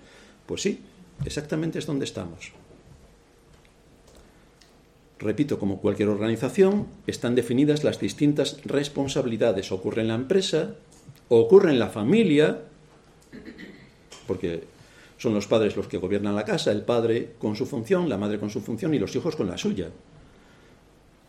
[0.48, 0.80] Pues sí,
[1.26, 2.54] exactamente es donde estamos.
[5.22, 9.72] Repito, como cualquier organización, están definidas las distintas responsabilidades.
[9.72, 10.74] Ocurre en la empresa,
[11.30, 12.62] ocurre en la familia,
[14.26, 14.64] porque
[15.20, 18.40] son los padres los que gobiernan la casa, el padre con su función, la madre
[18.40, 19.90] con su función y los hijos con la suya.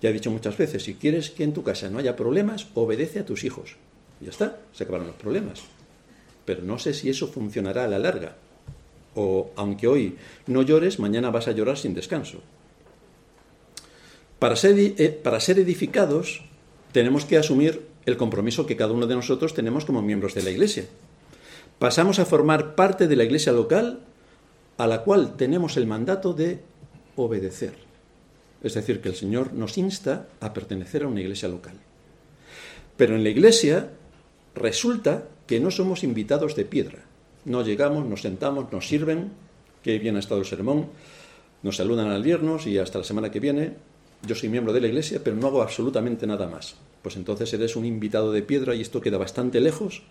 [0.00, 3.18] Ya he dicho muchas veces, si quieres que en tu casa no haya problemas, obedece
[3.18, 3.76] a tus hijos.
[4.22, 5.60] Ya está, se acabaron los problemas.
[6.46, 8.36] Pero no sé si eso funcionará a la larga.
[9.14, 10.16] O aunque hoy
[10.46, 12.40] no llores, mañana vas a llorar sin descanso.
[14.42, 16.42] Para ser, eh, para ser edificados
[16.90, 20.50] tenemos que asumir el compromiso que cada uno de nosotros tenemos como miembros de la
[20.50, 20.86] Iglesia
[21.82, 23.98] pasamos a formar parte de la iglesia local
[24.78, 26.60] a la cual tenemos el mandato de
[27.16, 27.74] obedecer.
[28.62, 31.74] Es decir, que el Señor nos insta a pertenecer a una iglesia local.
[32.96, 33.90] Pero en la iglesia
[34.54, 37.00] resulta que no somos invitados de piedra.
[37.46, 39.32] No llegamos, nos sentamos, nos sirven,
[39.82, 40.86] que bien ha estado el sermón,
[41.64, 43.74] nos saludan al viernes y hasta la semana que viene.
[44.24, 46.76] Yo soy miembro de la iglesia, pero no hago absolutamente nada más.
[47.02, 50.02] Pues entonces eres un invitado de piedra y esto queda bastante lejos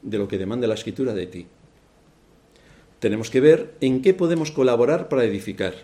[0.00, 1.46] de lo que demanda la escritura de ti.
[3.00, 5.74] Tenemos que ver en qué podemos colaborar para edificar.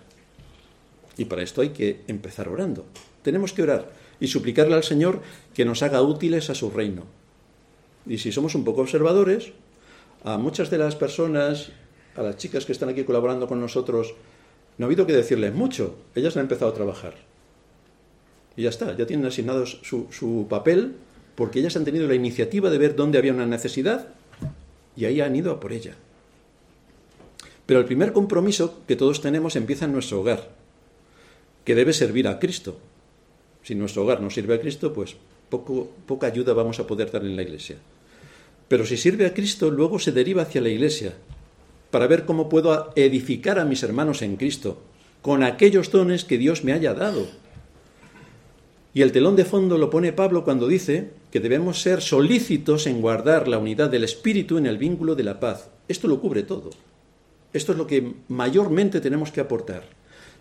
[1.18, 2.86] Y para esto hay que empezar orando.
[3.22, 5.20] Tenemos que orar y suplicarle al Señor
[5.52, 7.04] que nos haga útiles a su reino.
[8.06, 9.52] Y si somos un poco observadores,
[10.24, 11.70] a muchas de las personas,
[12.14, 14.14] a las chicas que están aquí colaborando con nosotros,
[14.78, 15.96] no ha habido que decirles mucho.
[16.14, 17.35] Ellas han empezado a trabajar.
[18.56, 20.94] Y ya está, ya tienen asignados su, su papel
[21.34, 24.08] porque ellas han tenido la iniciativa de ver dónde había una necesidad
[24.96, 25.94] y ahí han ido a por ella.
[27.66, 30.48] Pero el primer compromiso que todos tenemos empieza en nuestro hogar,
[31.64, 32.78] que debe servir a Cristo.
[33.62, 35.16] Si nuestro hogar no sirve a Cristo, pues
[35.50, 37.76] poco, poca ayuda vamos a poder dar en la iglesia.
[38.68, 41.14] Pero si sirve a Cristo, luego se deriva hacia la iglesia,
[41.90, 44.78] para ver cómo puedo edificar a mis hermanos en Cristo,
[45.22, 47.26] con aquellos dones que Dios me haya dado.
[48.96, 53.02] Y el telón de fondo lo pone Pablo cuando dice que debemos ser solícitos en
[53.02, 55.68] guardar la unidad del Espíritu en el vínculo de la paz.
[55.86, 56.70] Esto lo cubre todo.
[57.52, 59.82] Esto es lo que mayormente tenemos que aportar.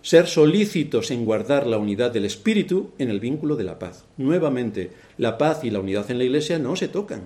[0.01, 4.05] Ser solícitos en guardar la unidad del espíritu en el vínculo de la paz.
[4.15, 7.23] Nuevamente, la paz y la unidad en la Iglesia no se tocan.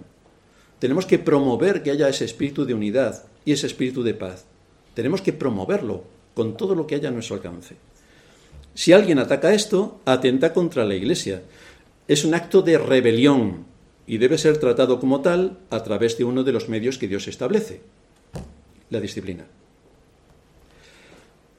[0.79, 4.45] Tenemos que promover que haya ese espíritu de unidad y ese espíritu de paz.
[4.95, 7.75] Tenemos que promoverlo con todo lo que haya a nuestro alcance.
[8.79, 11.43] Si alguien ataca esto, atenta contra la Iglesia.
[12.07, 13.65] Es un acto de rebelión
[14.07, 17.27] y debe ser tratado como tal a través de uno de los medios que Dios
[17.27, 17.81] establece,
[18.89, 19.43] la disciplina.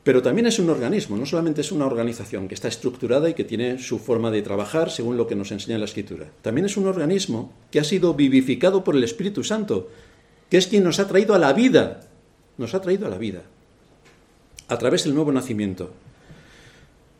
[0.02, 3.44] Pero también es un organismo, no solamente es una organización que está estructurada y que
[3.44, 6.30] tiene su forma de trabajar según lo que nos enseña la Escritura.
[6.40, 9.90] También es un organismo que ha sido vivificado por el Espíritu Santo,
[10.48, 12.00] que es quien nos ha traído a la vida,
[12.56, 13.42] nos ha traído a la vida,
[14.68, 15.92] a través del nuevo nacimiento,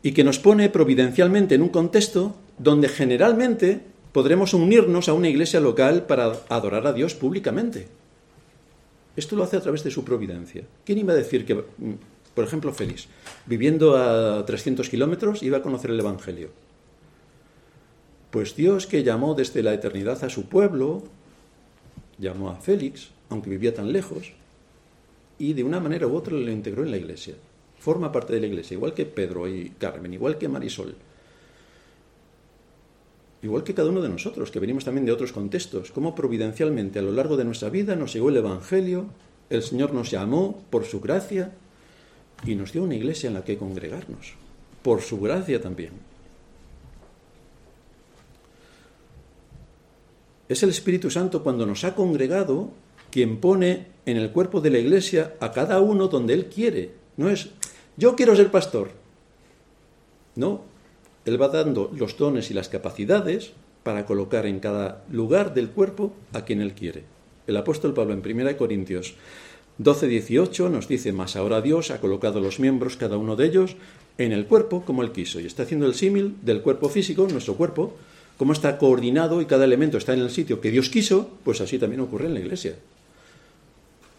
[0.03, 3.81] y que nos pone providencialmente en un contexto donde generalmente
[4.11, 7.87] podremos unirnos a una iglesia local para adorar a Dios públicamente.
[9.15, 10.63] Esto lo hace a través de su providencia.
[10.85, 11.63] ¿Quién iba a decir que
[12.33, 13.07] por ejemplo, Félix,
[13.45, 16.49] viviendo a 300 kilómetros, iba a conocer el Evangelio.
[18.29, 21.03] Pues Dios que llamó desde la eternidad a su pueblo,
[22.17, 24.31] llamó a Félix, aunque vivía tan lejos,
[25.37, 27.35] y de una manera u otra lo integró en la iglesia.
[27.81, 30.95] Forma parte de la iglesia, igual que Pedro y Carmen, igual que Marisol.
[33.41, 37.01] Igual que cada uno de nosotros, que venimos también de otros contextos, como providencialmente a
[37.01, 39.07] lo largo de nuestra vida nos llegó el Evangelio,
[39.49, 41.53] el Señor nos llamó por su gracia
[42.45, 44.35] y nos dio una iglesia en la que congregarnos,
[44.83, 45.93] por su gracia también.
[50.47, 52.69] Es el Espíritu Santo cuando nos ha congregado
[53.09, 57.00] quien pone en el cuerpo de la iglesia a cada uno donde Él quiere.
[57.21, 57.49] No es,
[57.97, 58.89] yo quiero ser pastor.
[60.35, 60.63] No,
[61.23, 63.51] Él va dando los dones y las capacidades
[63.83, 67.03] para colocar en cada lugar del cuerpo a quien Él quiere.
[67.45, 69.13] El apóstol Pablo en 1 Corintios
[69.77, 73.75] 12.18 nos dice, más ahora Dios ha colocado los miembros, cada uno de ellos,
[74.17, 75.39] en el cuerpo como Él quiso.
[75.39, 77.95] Y está haciendo el símil del cuerpo físico, nuestro cuerpo,
[78.39, 81.77] como está coordinado y cada elemento está en el sitio que Dios quiso, pues así
[81.77, 82.77] también ocurre en la iglesia.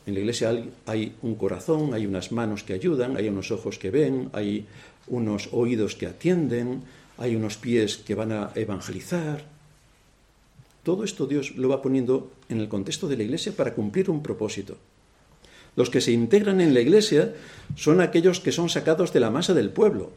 [0.07, 3.91] En la iglesia hay un corazón, hay unas manos que ayudan, hay unos ojos que
[3.91, 4.67] ven, hay
[5.07, 6.83] unos oídos que atienden,
[7.19, 9.45] hay unos pies que van a evangelizar.
[10.83, 14.23] Todo esto Dios lo va poniendo en el contexto de la iglesia para cumplir un
[14.23, 14.77] propósito.
[15.77, 17.35] Los que se integran en la iglesia
[17.77, 20.11] son aquellos que son sacados de la masa del pueblo.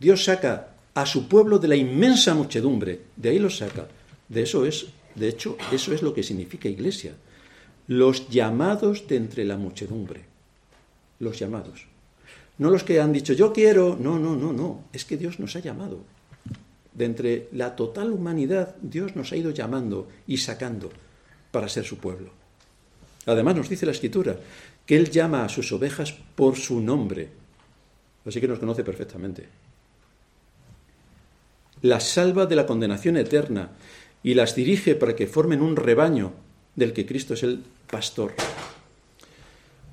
[0.00, 3.86] Dios saca a su pueblo de la inmensa muchedumbre, de ahí los saca.
[4.28, 7.14] De eso es, de hecho, eso es lo que significa iglesia.
[7.86, 10.24] Los llamados de entre la muchedumbre.
[11.20, 11.86] Los llamados.
[12.58, 15.56] No los que han dicho yo quiero, no, no, no, no, es que Dios nos
[15.56, 16.00] ha llamado.
[16.92, 20.90] De entre la total humanidad, Dios nos ha ido llamando y sacando
[21.50, 22.30] para ser su pueblo.
[23.26, 24.36] Además nos dice la escritura
[24.86, 27.28] que Él llama a sus ovejas por su nombre.
[28.24, 29.48] Así que nos conoce perfectamente.
[31.82, 33.70] Las salva de la condenación eterna
[34.22, 36.32] y las dirige para que formen un rebaño
[36.74, 38.32] del que Cristo es el pastor.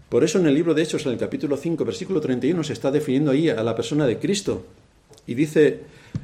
[0.10, 2.92] Por eso en el libro de Hechos, en el capítulo 5, versículo 31, se está
[2.92, 4.66] definiendo ahí a la persona de Cristo.
[5.26, 5.82] Y dice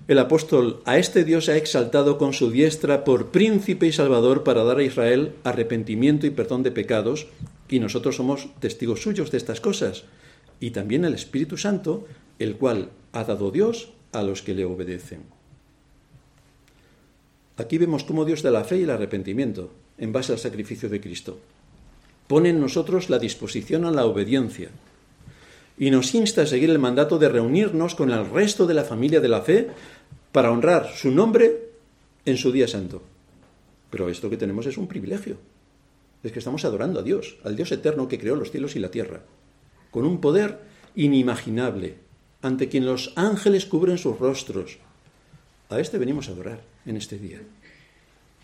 [0.07, 4.63] el apóstol, a este Dios ha exaltado con su diestra por príncipe y salvador para
[4.63, 7.28] dar a Israel arrepentimiento y perdón de pecados
[7.70, 10.03] y nosotros somos testigos suyos de estas cosas.
[10.59, 12.07] Y también el Espíritu Santo,
[12.39, 15.22] el cual ha dado Dios a los que le obedecen.
[17.57, 21.01] Aquí vemos cómo Dios da la fe y el arrepentimiento en base al sacrificio de
[21.01, 21.39] Cristo.
[22.30, 24.69] Pone en nosotros la disposición a la obediencia
[25.80, 29.19] y nos insta a seguir el mandato de reunirnos con el resto de la familia
[29.19, 29.69] de la fe
[30.32, 31.71] para honrar su nombre
[32.25, 33.01] en su día santo.
[33.89, 35.38] Pero esto que tenemos es un privilegio
[36.21, 38.91] es que estamos adorando a Dios, al Dios eterno que creó los cielos y la
[38.91, 39.21] tierra,
[39.89, 40.59] con un poder
[40.93, 41.95] inimaginable,
[42.43, 44.77] ante quien los ángeles cubren sus rostros,
[45.69, 47.39] A este venimos a adorar en este día.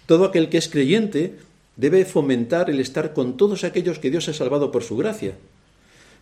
[0.07, 1.35] Todo aquel que es creyente
[1.77, 5.35] debe fomentar el estar con todos aquellos que Dios ha salvado por su gracia.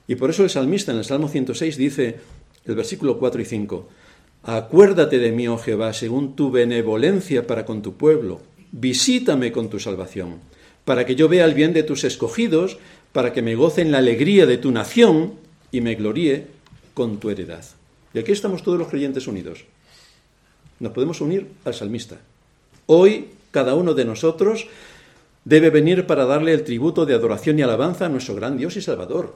[0.08, 2.18] Y por eso el salmista en el Salmo 106 dice,
[2.66, 3.90] el versículo 4 y 5,
[4.44, 8.42] Acuérdate de mí, oh Jehová, según tu benevolencia para con tu pueblo.
[8.74, 10.42] Visítame con tu salvación,
[10.84, 12.78] para que yo vea el bien de tus escogidos,
[13.14, 15.36] para que me goce en la alegría de tu nación
[15.72, 16.48] y me gloríe
[16.94, 17.64] con tu heredad.
[18.14, 19.64] Y aquí estamos todos los creyentes unidos.
[20.80, 22.20] Nos podemos unir al salmista.
[22.88, 24.68] Hoy cada uno de nosotros
[25.46, 28.82] debe venir para darle el tributo de adoración y alabanza a nuestro gran Dios y
[28.82, 29.36] Salvador.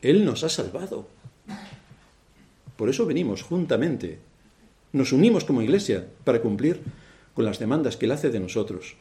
[0.00, 1.06] Él nos ha salvado.
[2.76, 4.18] Por eso venimos juntamente
[4.92, 6.80] nos unimos como iglesia para cumplir
[7.34, 8.96] con las demandas que Él hace de nosotros.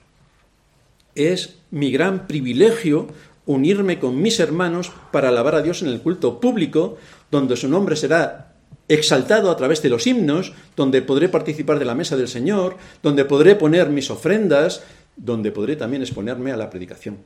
[1.15, 3.07] Es mi gran privilegio
[3.45, 6.97] unirme con mis hermanos para alabar a Dios en el culto público,
[7.29, 8.53] donde su nombre será
[8.87, 13.25] exaltado a través de los himnos, donde podré participar de la mesa del Señor, donde
[13.25, 14.83] podré poner mis ofrendas,
[15.21, 17.19] donde podré también exponerme a la predicación.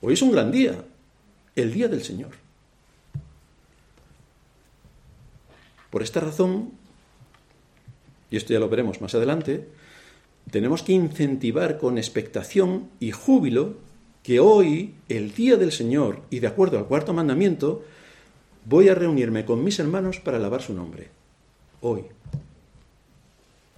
[0.00, 0.84] Hoy es un gran día,
[1.56, 2.30] el día del Señor.
[5.90, 6.70] Por esta razón,
[8.30, 9.66] y esto ya lo veremos más adelante,
[10.52, 13.74] tenemos que incentivar con expectación y júbilo
[14.22, 17.84] que hoy, el día del Señor, y de acuerdo al cuarto mandamiento,
[18.64, 21.08] voy a reunirme con mis hermanos para alabar su nombre.
[21.80, 22.04] Hoy.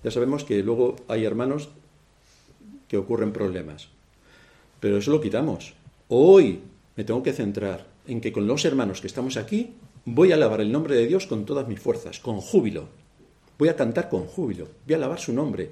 [0.05, 1.70] Ya sabemos que luego hay hermanos
[2.89, 3.89] que ocurren problemas.
[4.80, 5.74] Pero eso lo quitamos.
[6.09, 6.61] Hoy
[6.97, 9.74] me tengo que centrar en que con los hermanos que estamos aquí
[10.05, 12.89] voy a alabar el nombre de Dios con todas mis fuerzas, con júbilo.
[13.59, 15.70] Voy a cantar con júbilo, voy a alabar su nombre,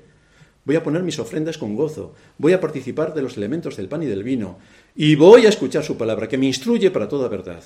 [0.64, 4.02] voy a poner mis ofrendas con gozo, voy a participar de los elementos del pan
[4.02, 4.58] y del vino,
[4.94, 7.62] y voy a escuchar su palabra, que me instruye para toda verdad.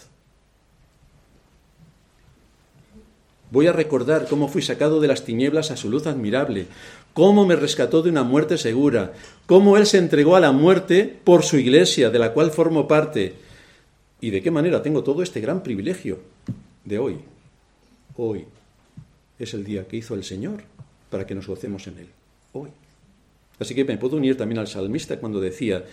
[3.51, 6.67] Voy a recordar cómo fui sacado de las tinieblas a su luz admirable,
[7.15, 9.13] cómo me rescató de una muerte segura,
[9.47, 13.35] cómo Él se entregó a la muerte por su iglesia, de la cual formo parte,
[14.21, 16.21] y de qué manera tengo todo este gran privilegio
[16.85, 17.19] de hoy,
[18.17, 18.45] hoy,
[19.39, 20.63] es el día que hizo el Señor
[21.09, 22.09] para que nos gocemos en Él,
[22.53, 22.71] hoy.
[23.59, 25.85] Así que me puedo unir también al salmista cuando decía,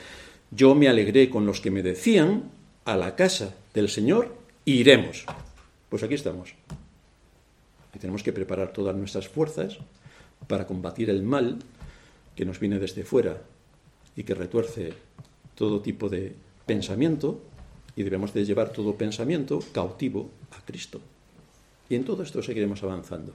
[0.52, 2.52] yo me alegré con los que me decían,
[2.86, 4.34] a la casa del Señor
[4.64, 5.26] iremos.
[5.90, 6.54] Pues aquí estamos.
[8.00, 9.78] Tenemos que preparar todas nuestras fuerzas
[10.48, 11.60] para combatir el mal
[12.36, 13.42] que nos viene desde fuera
[14.16, 14.94] y que retuerce
[15.56, 16.36] todo tipo de
[16.66, 17.42] pensamiento
[17.96, 21.02] y debemos de llevar todo pensamiento cautivo a Cristo.
[21.90, 23.34] Y en todo esto seguiremos avanzando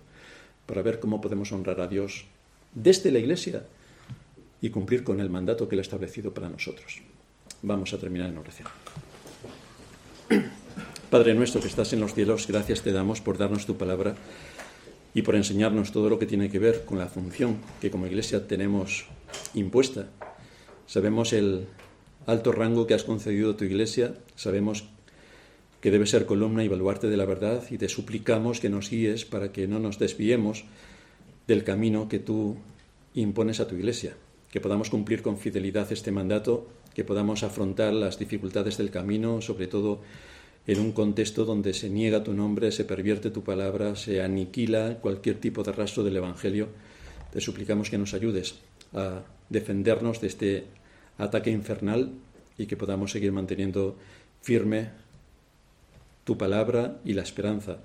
[0.67, 2.27] para ver cómo podemos honrar a Dios
[2.75, 3.65] desde la Iglesia
[4.61, 7.03] y cumplir con el mandato que Él ha establecido para nosotros.
[7.63, 8.69] Vamos a terminar en oración.
[11.11, 14.15] Padre nuestro que estás en los cielos, gracias te damos por darnos tu palabra
[15.15, 18.47] y por enseñarnos todo lo que tiene que ver con la función que como Iglesia
[18.47, 19.07] tenemos
[19.55, 20.09] impuesta.
[20.87, 21.67] Sabemos el
[22.27, 24.85] alto rango que has concedido a tu Iglesia, sabemos
[25.83, 29.25] que debe ser columna y baluarte de la verdad, y te suplicamos que nos guíes
[29.25, 30.65] para que no nos desviemos
[31.49, 32.57] del camino que tú
[33.15, 34.15] impones a tu iglesia,
[34.51, 39.67] que podamos cumplir con fidelidad este mandato, que podamos afrontar las dificultades del camino, sobre
[39.67, 40.01] todo
[40.67, 45.39] en un contexto donde se niega tu nombre, se pervierte tu palabra, se aniquila cualquier
[45.39, 46.69] tipo de rastro del Evangelio.
[47.33, 48.57] Te suplicamos que nos ayudes
[48.95, 50.65] a defendernos de este
[51.19, 52.11] ataque infernal
[52.59, 53.97] y que podamos seguir manteniendo
[54.41, 54.91] firme
[56.25, 57.79] tu palabra y la esperanza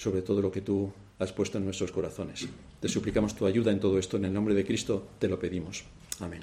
[0.00, 2.48] sobre todo lo que tú has puesto en nuestros corazones.
[2.80, 5.84] Te suplicamos tu ayuda en todo esto, en el nombre de Cristo te lo pedimos.
[6.20, 6.40] Amén.